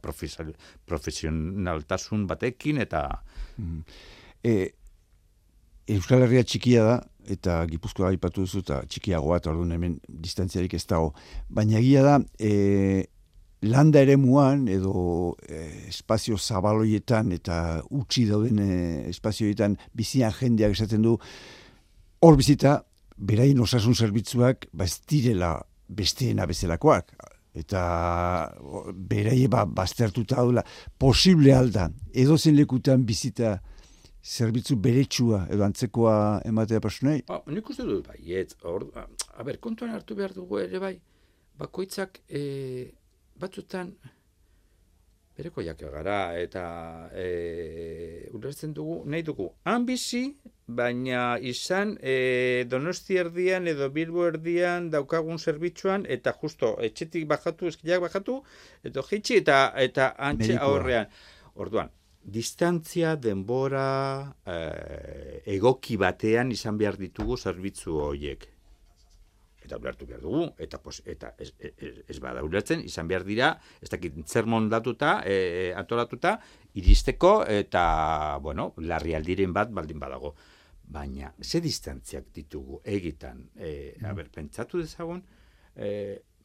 profesionaltasun 0.89 2.25
batekin 2.29 2.81
eta... 2.83 3.07
Mm. 3.57 3.83
E, 4.45 4.55
Euskal 5.95 6.23
Herria 6.25 6.41
txikia 6.41 6.83
da, 6.85 6.93
eta 7.29 7.59
Gipuzkoa 7.69 8.09
aipatu 8.09 8.45
duzu, 8.45 8.63
eta 8.63 8.79
txikiagoa, 8.89 9.37
eta 9.37 9.51
orduan 9.51 9.75
hemen 9.75 9.99
distantziarik 10.09 10.73
ez 10.73 10.85
dago. 10.89 11.11
Baina 11.49 11.77
egia 11.77 12.01
da, 12.05 12.15
e, 12.41 13.05
landa 13.69 14.01
ere 14.01 14.15
muan, 14.17 14.65
edo 14.71 15.35
e, 15.45 15.61
espazio 15.91 16.39
zabaloietan, 16.41 17.29
eta 17.37 17.59
utzi 17.93 18.25
dauden 18.31 18.63
e, 18.63 18.79
espazioetan, 19.11 19.77
bizian 19.93 20.33
jendeak 20.33 20.73
esaten 20.73 21.05
du, 21.05 21.19
hor 22.25 22.41
bizita, 22.41 22.79
berain 23.15 23.59
osasun 23.61 23.95
zerbitzuak 23.95 24.67
ba 24.73 24.85
ez 24.85 24.99
direla 25.07 25.59
besteena 25.87 26.45
bezalakoak 26.45 27.13
eta 27.55 27.81
berai 28.93 29.47
ba 29.47 29.65
baztertuta 29.65 30.35
daula 30.35 30.63
posible 30.97 31.53
alda 31.53 31.89
edo 32.13 32.37
zen 32.37 32.55
lekutan 32.55 33.05
bizita 33.05 33.59
zerbitzu 34.25 34.75
beretsua 34.75 35.45
edo 35.53 35.63
antzekoa 35.63 36.41
ematea 36.45 36.81
pasunei 36.81 37.21
ah 37.27 37.41
nik 37.47 37.69
uste 37.69 37.83
dut 37.83 38.07
bai 38.07 38.21
et 38.41 38.55
or 38.63 38.81
a 39.37 39.43
ber 39.43 39.57
kontuan 39.59 39.91
hartu 39.95 40.15
behar 40.15 40.33
dugu 40.33 40.59
ere 40.59 40.79
bai 40.79 40.95
bakoitzak 41.59 42.19
e, 42.29 42.41
batzutan 43.39 43.93
bereko 45.37 45.61
jake 45.61 45.91
gara 45.91 46.19
eta 46.39 46.63
e, 47.13 48.29
ulertzen 48.33 48.73
dugu 48.73 49.03
nahi 49.05 49.23
dugu 49.23 49.49
han 49.63 49.85
bizi 49.85 50.23
baina 50.67 51.37
izan 51.37 51.95
e, 52.01 52.65
donosti 52.67 53.19
erdian 53.21 53.67
edo 53.69 53.89
bilbo 53.93 54.25
erdian 54.25 54.89
daukagun 54.89 55.37
zerbitzuan 55.37 56.05
eta 56.09 56.33
justo 56.41 56.75
etxetik 56.81 57.27
bajatu, 57.29 57.67
eskiak 57.69 58.01
bajatu, 58.01 58.41
edo 58.83 59.03
jitsi 59.05 59.37
eta 59.43 59.59
eta 59.77 60.13
antxe 60.17 60.57
aurrean. 60.57 61.05
Orduan, 61.55 61.91
distantzia 62.25 63.15
denbora 63.15 64.33
e, 64.45 64.57
egoki 65.55 65.97
batean 66.01 66.51
izan 66.51 66.77
behar 66.77 66.97
ditugu 66.97 67.37
zerbitzu 67.37 68.01
horiek. 68.09 68.51
eta 69.65 69.79
ulertu 69.81 70.05
behar 70.05 70.21
dugu, 70.21 70.43
eta, 70.61 70.77
pos, 70.77 70.99
eta 71.09 71.31
ez, 71.41 71.47
ez, 71.57 71.93
ez 72.07 72.19
bada 72.21 72.43
ulertzen, 72.45 72.83
izan 72.85 73.07
behar 73.09 73.23
dira, 73.25 73.47
ez 73.81 73.89
dakit 73.89 74.13
zer 74.29 74.45
mondatuta, 74.45 75.23
e, 75.25 75.73
antolatuta, 75.73 76.35
iristeko, 76.77 77.39
eta, 77.49 78.37
bueno, 78.45 78.75
larri 78.77 79.15
aldiren 79.17 79.53
bat 79.57 79.73
baldin 79.73 79.97
badago. 79.97 80.35
Baina, 80.87 81.33
ze 81.41 81.59
distantziak 81.61 82.29
ditugu 82.33 82.79
egitan, 82.85 83.41
e, 83.55 83.95
mm. 83.97 84.05
haber, 84.05 84.29
pentsatu 84.31 84.79
dezagun, 84.79 85.23
e, 85.75 85.89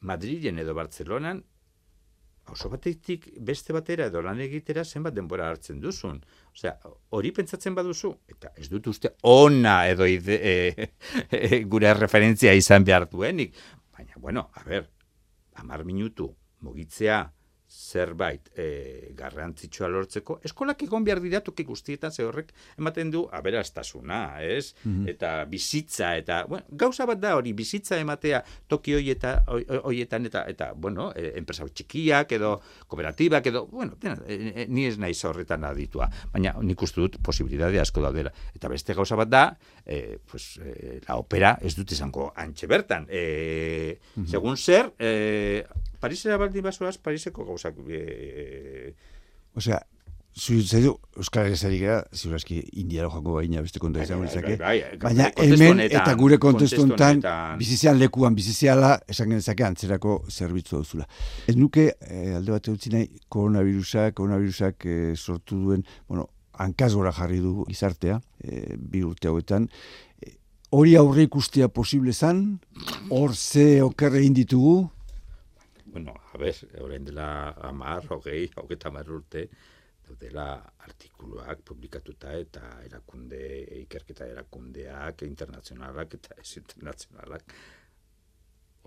Madrilen 0.01 0.57
edo 0.59 0.73
Bartzelonan, 0.73 1.43
oso 2.51 2.69
batetik 2.69 3.27
beste 3.39 3.73
batera 3.73 4.07
edo 4.09 4.21
lan 4.25 4.41
egitera 4.41 4.83
zenbat 4.83 5.13
denbora 5.13 5.47
hartzen 5.51 5.79
duzun. 5.79 6.17
Osea, 6.51 6.73
hori 7.15 7.31
pentsatzen 7.37 7.75
baduzu, 7.77 8.11
eta 8.33 8.51
ez 8.57 8.67
dut 8.71 8.89
uste 8.91 9.13
ona 9.29 9.85
edo 9.91 10.07
ide, 10.09 10.39
e, 10.41 10.89
e, 11.29 11.61
gure 11.71 11.93
referentzia 11.93 12.53
izan 12.57 12.87
behar 12.87 13.07
duenik. 13.11 13.55
Baina, 13.95 14.17
bueno, 14.17 14.49
a 14.55 14.65
ber, 14.65 14.89
amar 15.61 15.85
minutu 15.85 16.31
mugitzea, 16.65 17.21
zerbait 17.71 18.49
e, 18.59 19.13
garrantzitsua 19.15 19.87
lortzeko, 19.87 20.39
eskolak 20.43 20.83
egon 20.83 21.05
behar 21.07 21.21
dira 21.23 21.39
toki 21.43 21.63
guztietan 21.63 22.11
ze 22.11 22.25
horrek 22.27 22.51
ematen 22.77 23.11
du 23.13 23.21
aberastasuna, 23.31 24.41
ez? 24.43 24.73
Mhm. 24.83 25.07
Eta 25.13 25.31
bizitza, 25.49 26.11
eta, 26.19 26.43
bueno, 26.49 26.65
gauza 26.83 27.07
bat 27.07 27.21
da 27.21 27.35
hori, 27.37 27.53
bizitza 27.55 27.99
ematea 28.01 28.41
toki 28.67 28.95
hoietan, 28.97 29.45
hoietan 29.83 30.27
eta, 30.27 30.43
eta, 30.51 30.71
bueno, 30.75 31.11
e, 31.15 31.31
enpresa 31.39 31.67
txikiak 31.67 32.35
edo 32.35 32.57
kooperatibak 32.87 33.47
edo, 33.53 33.65
bueno, 33.71 33.95
tena, 34.01 34.19
e, 34.27 34.51
e, 34.51 34.67
ni 34.67 34.85
ez 34.89 34.97
nahi 34.99 35.15
horretan 35.29 35.63
aditua, 35.69 36.09
baina 36.33 36.53
nik 36.61 36.81
uste 36.81 36.99
dut 36.99 37.19
posibilitate 37.23 37.79
asko 37.79 38.03
daudela. 38.03 38.33
Eta 38.55 38.67
beste 38.71 38.95
gauza 38.97 39.15
bat 39.15 39.31
da, 39.31 39.45
e, 39.85 40.19
pues, 40.27 40.57
e, 40.59 40.99
la 41.07 41.15
opera 41.21 41.55
ez 41.61 41.75
dut 41.77 41.95
izango 41.95 42.33
antxe 42.35 42.67
bertan. 42.67 43.07
E, 43.07 43.97
mhm. 44.15 44.27
Segun 44.27 44.59
zer, 44.59 44.91
e, 44.99 45.63
Parisera 46.01 46.37
baldin 46.41 46.65
basoaz, 46.65 46.95
Pariseko 46.97 47.45
gauzak... 47.61 47.75
E... 47.89 48.93
Osea, 49.55 49.81
zaitu, 50.33 50.95
Euskal 51.17 51.51
Herri 51.51 51.79
gara, 51.81 52.03
ziur 52.13 52.35
eski, 52.35 52.61
indiara 52.79 53.09
joango 53.09 53.35
baina 53.35 53.61
beste 53.61 53.79
konta 53.79 54.03
izan 54.03 54.21
bai, 54.23 54.41
bai, 54.41 54.57
bai, 54.57 54.97
baina 55.01 55.29
hemen 55.35 55.81
eta 55.83 56.13
gure 56.15 56.37
kontestu 56.37 56.83
honetan, 56.83 57.21
bizizian 57.59 57.99
lekuan, 57.99 58.35
biziziala, 58.35 58.99
esan 59.07 59.29
genezake 59.29 59.65
antzerako 59.67 60.21
zerbitzu 60.29 60.77
duzula. 60.77 61.07
Ez 61.47 61.55
nuke, 61.55 61.91
eh, 61.99 62.35
alde 62.37 62.51
bat 62.51 62.67
eutzi 62.71 62.93
nahi, 62.93 63.09
koronavirusak, 63.29 64.15
koronavirusak 64.15 64.85
eh, 64.85 65.15
sortu 65.17 65.59
duen, 65.65 65.83
bueno, 66.07 66.29
hankaz 66.61 66.93
gora 66.93 67.11
jarri 67.11 67.41
du 67.43 67.65
izartea, 67.69 68.21
eh, 68.43 68.77
bi 68.77 69.03
urte 69.03 69.27
hauetan, 69.27 69.67
eh, 70.21 70.37
hori 70.71 70.95
aurre 70.95 71.27
ikustea 71.27 71.67
posible 71.67 72.13
zan, 72.13 72.59
hor 73.09 73.35
ze 73.35 73.81
okerre 73.83 74.23
inditugu, 74.23 74.89
bueno, 75.91 76.15
a 76.33 76.37
ver, 76.37 76.55
orain 76.79 77.05
dela 77.05 77.51
amar, 77.67 78.05
hogei, 78.09 78.49
hogeta 78.55 78.89
amar 78.89 79.09
urte, 79.11 79.49
dela 80.19 80.73
artikuluak 80.83 81.61
publikatuta 81.63 82.33
eta 82.39 82.63
erakunde, 82.85 83.41
ikerketa 83.83 84.27
erakundeak, 84.27 85.23
internazionalak 85.27 86.17
eta 86.17 86.35
ez 86.41 86.57
internazionalak, 86.59 87.53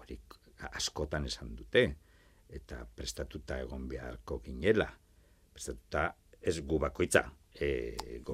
hori 0.01 0.19
askotan 0.73 1.29
esan 1.31 1.55
dute, 1.57 1.87
eta 2.55 2.83
prestatuta 2.97 3.59
egon 3.63 3.89
beharko 3.89 4.41
ginela, 4.45 4.91
prestatuta 5.53 6.11
ez 6.41 6.59
gu 6.61 6.79
bakoitza, 6.83 7.27
e, 7.55 7.71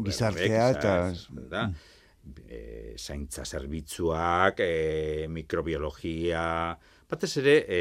Bizartea 0.03 0.69
eta... 0.77 0.95
E, 2.21 2.97
zaintza 3.01 3.47
zerbitzuak, 3.49 4.59
e, 4.61 5.27
mikrobiologia, 5.33 6.77
batez 7.11 7.37
ere 7.43 7.57
e, 7.67 7.81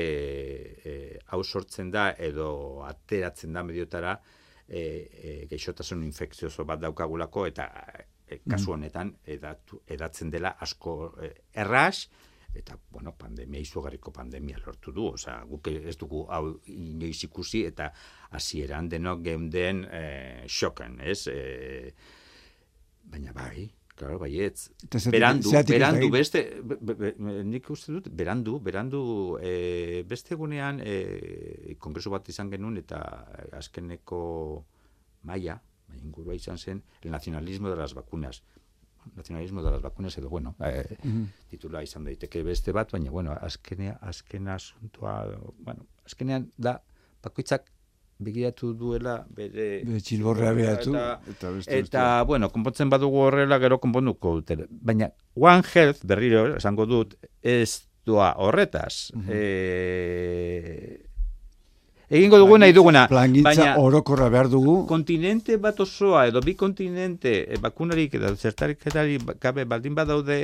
e, 0.83 1.19
sortzen 1.43 1.91
da 1.91 2.15
edo 2.17 2.83
ateratzen 2.85 3.53
da 3.53 3.63
mediotara 3.63 4.19
e, 4.67 4.79
e, 4.79 5.45
geixotasun 5.49 6.03
infekzioso 6.03 6.65
bat 6.65 6.79
daukagulako 6.79 7.45
eta 7.47 7.67
e, 8.27 8.39
kasu 8.47 8.71
mm. 8.71 8.73
honetan 8.73 9.13
edatu, 9.25 9.81
edatzen 9.87 10.29
dela 10.29 10.55
asko 10.59 11.13
e, 11.21 11.33
erras 11.53 12.09
eta 12.53 12.77
bueno, 12.89 13.13
pandemia 13.13 13.61
izugarriko 13.61 14.11
pandemia 14.11 14.57
lortu 14.65 14.91
du, 14.91 15.11
osea, 15.13 15.43
guk 15.45 15.67
ez 15.69 15.95
dugu 16.01 16.23
hau 16.33 16.55
inoiz 16.73 17.19
ikusi 17.27 17.63
eta 17.67 17.91
hasieran 18.33 18.89
denok 18.89 19.21
geunden 19.27 19.83
e, 19.85 20.03
xoken, 20.49 20.97
ez? 21.05 21.27
E, 21.29 21.93
baina 23.09 23.33
bai, 23.33 23.67
Claro, 23.99 24.15
baietz. 24.21 24.69
Berandu, 25.11 25.51
berandu, 25.67 26.07
beste, 26.13 26.41
nik 27.19 27.65
uste 27.73 27.91
dut, 27.91 28.05
berandu, 28.21 28.53
berandu, 28.63 29.01
e, 29.43 30.05
beste 30.07 30.37
egunean, 30.37 30.79
e, 30.79 31.75
kongresu 31.83 32.13
bat 32.13 32.29
izan 32.31 32.47
genuen, 32.53 32.77
eta 32.79 33.01
azkeneko 33.59 34.21
maia, 35.27 35.57
ingurua 35.99 36.37
izan 36.37 36.57
zen, 36.57 36.79
el 37.03 37.11
nacionalismo 37.11 37.69
de 37.69 37.75
las 37.75 37.93
vacunas. 37.93 38.41
Nacionalismo 39.17 39.63
de 39.63 39.71
las 39.71 39.81
vacunas, 39.81 40.17
edo, 40.17 40.29
bueno, 40.29 40.55
e, 40.63 40.95
titula 41.51 41.83
izan 41.83 42.07
daiteke 42.07 42.43
beste 42.47 42.71
bat, 42.71 42.95
baina, 42.95 43.11
bueno, 43.11 43.35
azkenea, 43.35 43.97
azkena 44.13 44.55
asuntua, 44.55 45.17
bueno, 45.59 45.89
azkenean 46.05 46.53
da, 46.55 46.77
bakoitzak 47.23 47.67
begiratu 48.19 48.73
duela 48.75 49.15
bere 49.35 49.83
txilborrea 50.03 50.53
behatu 50.53 50.95
eta, 50.95 51.51
eta, 51.79 52.05
bueno, 52.27 52.49
konpontzen 52.51 52.91
badugu 52.91 53.21
horrela 53.29 53.59
gero 53.63 53.79
konponduko 53.79 54.35
dute. 54.39 54.57
Baina 54.69 55.09
One 55.35 55.63
Health 55.73 56.03
berriro 56.03 56.45
esango 56.57 56.85
dut 56.89 57.15
ez 57.41 57.85
doa 58.05 58.33
horretaz. 58.37 59.11
Mm 59.15 61.05
egingo 62.09 62.39
dugu 62.41 62.57
nahi 62.57 62.73
duguna. 62.73 63.05
Plangintza 63.07 63.75
orokorra 63.77 64.29
behar 64.33 64.49
dugu. 64.49 64.85
Kontinente 64.89 65.57
bat 65.61 65.79
osoa, 65.79 66.25
edo 66.29 66.41
bi 66.41 66.55
kontinente, 66.57 67.33
e, 67.45 67.59
bakunarik 67.61 68.15
edo 68.17 68.33
zertarik 68.35 68.81
gabe 69.39 69.65
baldin 69.69 69.95
badaude, 69.95 70.39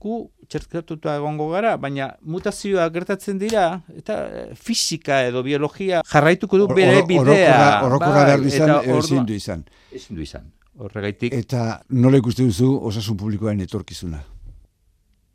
gu 0.00 0.20
txertkatuta 0.48 1.16
egongo 1.18 1.50
gara, 1.50 1.76
baina 1.76 2.12
mutazioa 2.22 2.88
gertatzen 2.94 3.38
dira, 3.38 3.82
eta 3.96 4.20
e, 4.28 4.46
fisika 4.54 5.24
edo 5.26 5.42
biologia 5.42 6.02
jarraituko 6.06 6.62
du 6.62 6.70
bere 6.70 7.02
bidea. 7.02 7.82
Orokorra 7.88 8.24
behar 8.30 8.40
du 8.40 8.52
izan, 8.54 8.74
ezin 8.96 9.26
du 9.26 9.34
izan. 9.34 9.66
Ezin 9.92 10.16
du 10.16 10.22
izan. 10.22 10.50
Horregaitik. 10.78 11.34
Eta 11.34 11.80
nola 11.90 12.20
ikuste 12.22 12.46
duzu 12.46 12.70
osasun 12.86 13.18
publikoaren 13.18 13.64
etorkizuna? 13.66 14.22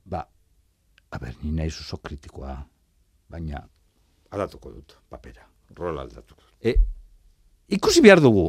Ba, 0.08 0.24
a 1.12 1.19
ber, 1.19 1.36
ni 1.43 1.52
nahi 1.58 1.74
oso 1.74 2.00
kritikoa, 2.00 2.62
baina 3.28 3.65
adatuko 4.34 4.72
dut 4.72 4.96
papera 5.12 5.43
rol 5.78 6.00
aldatu. 6.00 6.38
E, 6.62 6.76
ikusi 7.74 8.04
behar 8.06 8.22
dugu, 8.24 8.48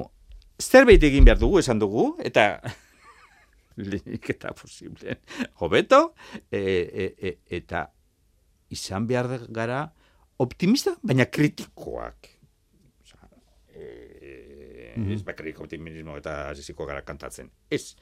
zerbait 0.60 1.02
egin 1.02 1.26
behar 1.26 1.40
dugu, 1.40 1.58
esan 1.62 1.80
dugu, 1.82 2.12
eta 2.24 2.60
lehenik 3.90 4.30
eta 4.36 4.54
posible, 4.56 5.18
hobeto, 5.62 6.14
e, 6.50 6.60
e, 6.60 7.10
e, 7.18 7.36
eta 7.58 7.86
izan 8.74 9.06
behar 9.06 9.46
gara 9.48 9.84
optimista, 10.42 10.96
baina 11.02 11.26
kritikoak. 11.30 12.30
Osa, 13.02 13.28
e, 13.68 14.94
mm 14.96 15.04
-hmm. 15.04 15.14
Ez 15.14 15.22
bakarrik 15.22 15.60
optimismo 15.60 16.16
eta 16.16 16.54
ziziko 16.54 16.86
gara 16.86 17.02
kantatzen. 17.02 17.50
Ez, 17.70 17.96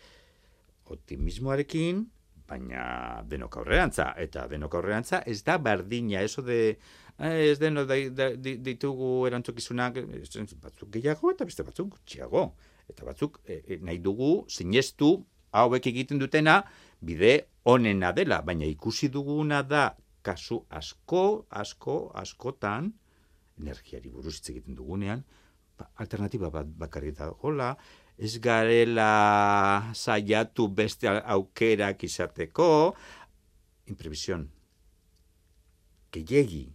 optimismoarekin, 0.85 2.07
baina 2.53 3.23
denok 3.29 3.57
aurrerantza, 3.63 4.13
eta 4.21 4.47
denok 4.51 4.77
aurrerantza 4.79 5.23
ez 5.27 5.41
da 5.47 5.57
bardina, 5.59 6.21
eso 6.21 6.45
de 6.45 6.77
Eh, 7.23 7.53
ez 7.53 7.59
den 7.61 7.77
ditugu 8.65 9.27
erantzukizunak 9.29 9.99
batzuk 10.63 10.89
gehiago 10.97 11.31
eta 11.31 11.45
beste 11.45 11.65
batzuk 11.67 11.93
gutxiago. 11.95 12.47
Eta 12.89 13.05
batzuk 13.07 13.39
e, 13.47 13.79
nahi 13.85 14.01
dugu 14.03 14.47
sinestu 14.49 15.13
hauek 15.53 15.87
egiten 15.87 16.19
dutena 16.19 16.63
bide 17.01 17.35
onena 17.69 18.11
dela, 18.17 18.41
baina 18.43 18.67
ikusi 18.67 19.11
duguna 19.13 19.63
da 19.63 19.93
kasu 20.23 20.63
asko, 20.71 21.47
asko, 21.51 21.97
askotan, 22.19 22.91
energiari 23.61 24.11
buruz 24.11 24.39
hitz 24.39 24.51
egiten 24.55 24.75
dugunean, 24.79 25.23
ba, 25.79 25.91
alternatiba 26.03 26.51
bat 26.51 26.67
bakarri 26.67 27.13
da 27.19 27.29
gola, 27.43 27.75
ez 28.23 28.37
garela 28.39 29.93
saiatu 29.99 30.69
beste 30.71 31.11
aukerak 31.11 32.05
izateko, 32.07 32.69
imprevision, 33.91 34.47
gehiagi, 36.15 36.69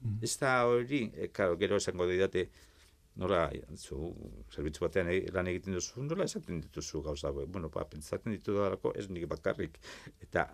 Mm. 0.00 0.24
Ez 0.24 0.36
da 0.40 0.64
hori, 0.64 1.04
e, 1.14 1.28
karo, 1.32 1.56
gero 1.60 1.76
esango 1.76 2.06
didate, 2.08 2.46
nola, 3.20 3.42
zu, 3.76 4.14
zerbitzu 4.54 4.86
batean 4.86 5.10
e, 5.12 5.18
lan 5.34 5.50
egiten 5.50 5.76
duzu, 5.76 6.00
nola 6.06 6.24
esaten 6.24 6.62
dituzu 6.62 7.02
gauza, 7.04 7.32
bueno, 7.36 7.68
pa, 7.72 7.84
pentsatzen 7.88 8.32
ditu 8.32 8.56
dalako, 8.56 8.94
ez 8.96 9.10
nik 9.12 9.26
bakarrik, 9.28 9.76
eta 10.24 10.46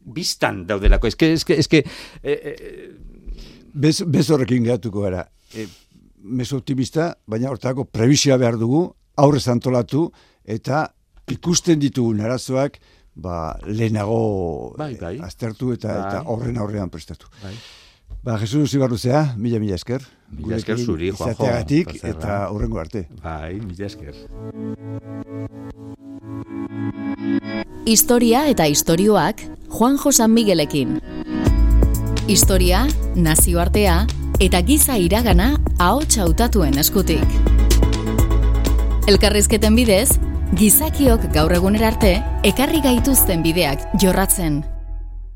biztan 0.00 0.62
daudelako, 0.68 1.10
eske, 1.10 1.32
eske, 1.34 1.58
eske, 1.64 1.82
e, 2.22 2.36
e, 2.52 3.64
bez, 3.74 3.96
bez 4.06 4.28
horrekin 4.30 4.68
gehatuko 4.68 5.02
gara, 5.08 5.26
e, 5.50 5.66
meso 6.22 6.56
optimista, 6.56 7.16
baina 7.26 7.50
hortako 7.50 7.84
prebizioa 7.84 8.36
behar 8.36 8.58
dugu, 8.58 8.94
aurrez 9.16 9.46
antolatu, 9.48 10.10
eta 10.44 10.88
ikusten 11.30 11.80
ditugu 11.80 12.14
arazoak, 12.22 12.78
ba, 13.14 13.58
lehenago 13.66 14.74
Bai, 14.78 14.94
bai. 15.00 15.16
eh, 15.18 15.22
aztertu 15.24 15.72
eta, 15.72 15.88
Bai. 15.88 16.08
eta 16.08 16.22
horren 16.26 16.58
aurrean 16.58 16.90
prestatu. 16.90 17.26
Bai. 17.42 17.54
Ba, 18.22 18.38
Jesus 18.38 18.74
Ibarruzea, 18.74 19.34
mila 19.38 19.58
mila 19.58 19.74
esker. 19.74 20.02
Mila 20.30 20.56
esker 20.56 20.78
zuri, 20.78 21.10
Juanjo, 21.10 21.32
Izateagatik 21.32 22.04
eta 22.04 22.50
horrengo 22.50 22.80
arte. 22.80 23.08
Bai, 23.22 23.60
mila 23.60 23.86
esker. 23.86 24.14
Historia 27.86 28.46
eta 28.48 28.66
istorioak 28.68 29.40
Juanjo 29.68 30.12
San 30.12 30.34
Miguelekin. 30.34 30.98
Historia, 32.28 32.86
nazioartea 33.16 34.06
eta 34.40 34.62
giza 34.64 34.96
iragana 34.96 35.52
ahots 35.78 36.16
hautatuen 36.18 36.80
eskutik. 36.80 37.36
Elkarrizketen 39.10 39.76
bidez, 39.76 40.16
gizakiok 40.56 41.28
gaur 41.34 41.52
egunera 41.52 41.92
arte 41.92 42.16
ekarri 42.48 42.80
gaituzten 42.84 43.44
bideak 43.44 43.84
jorratzen 44.00 44.62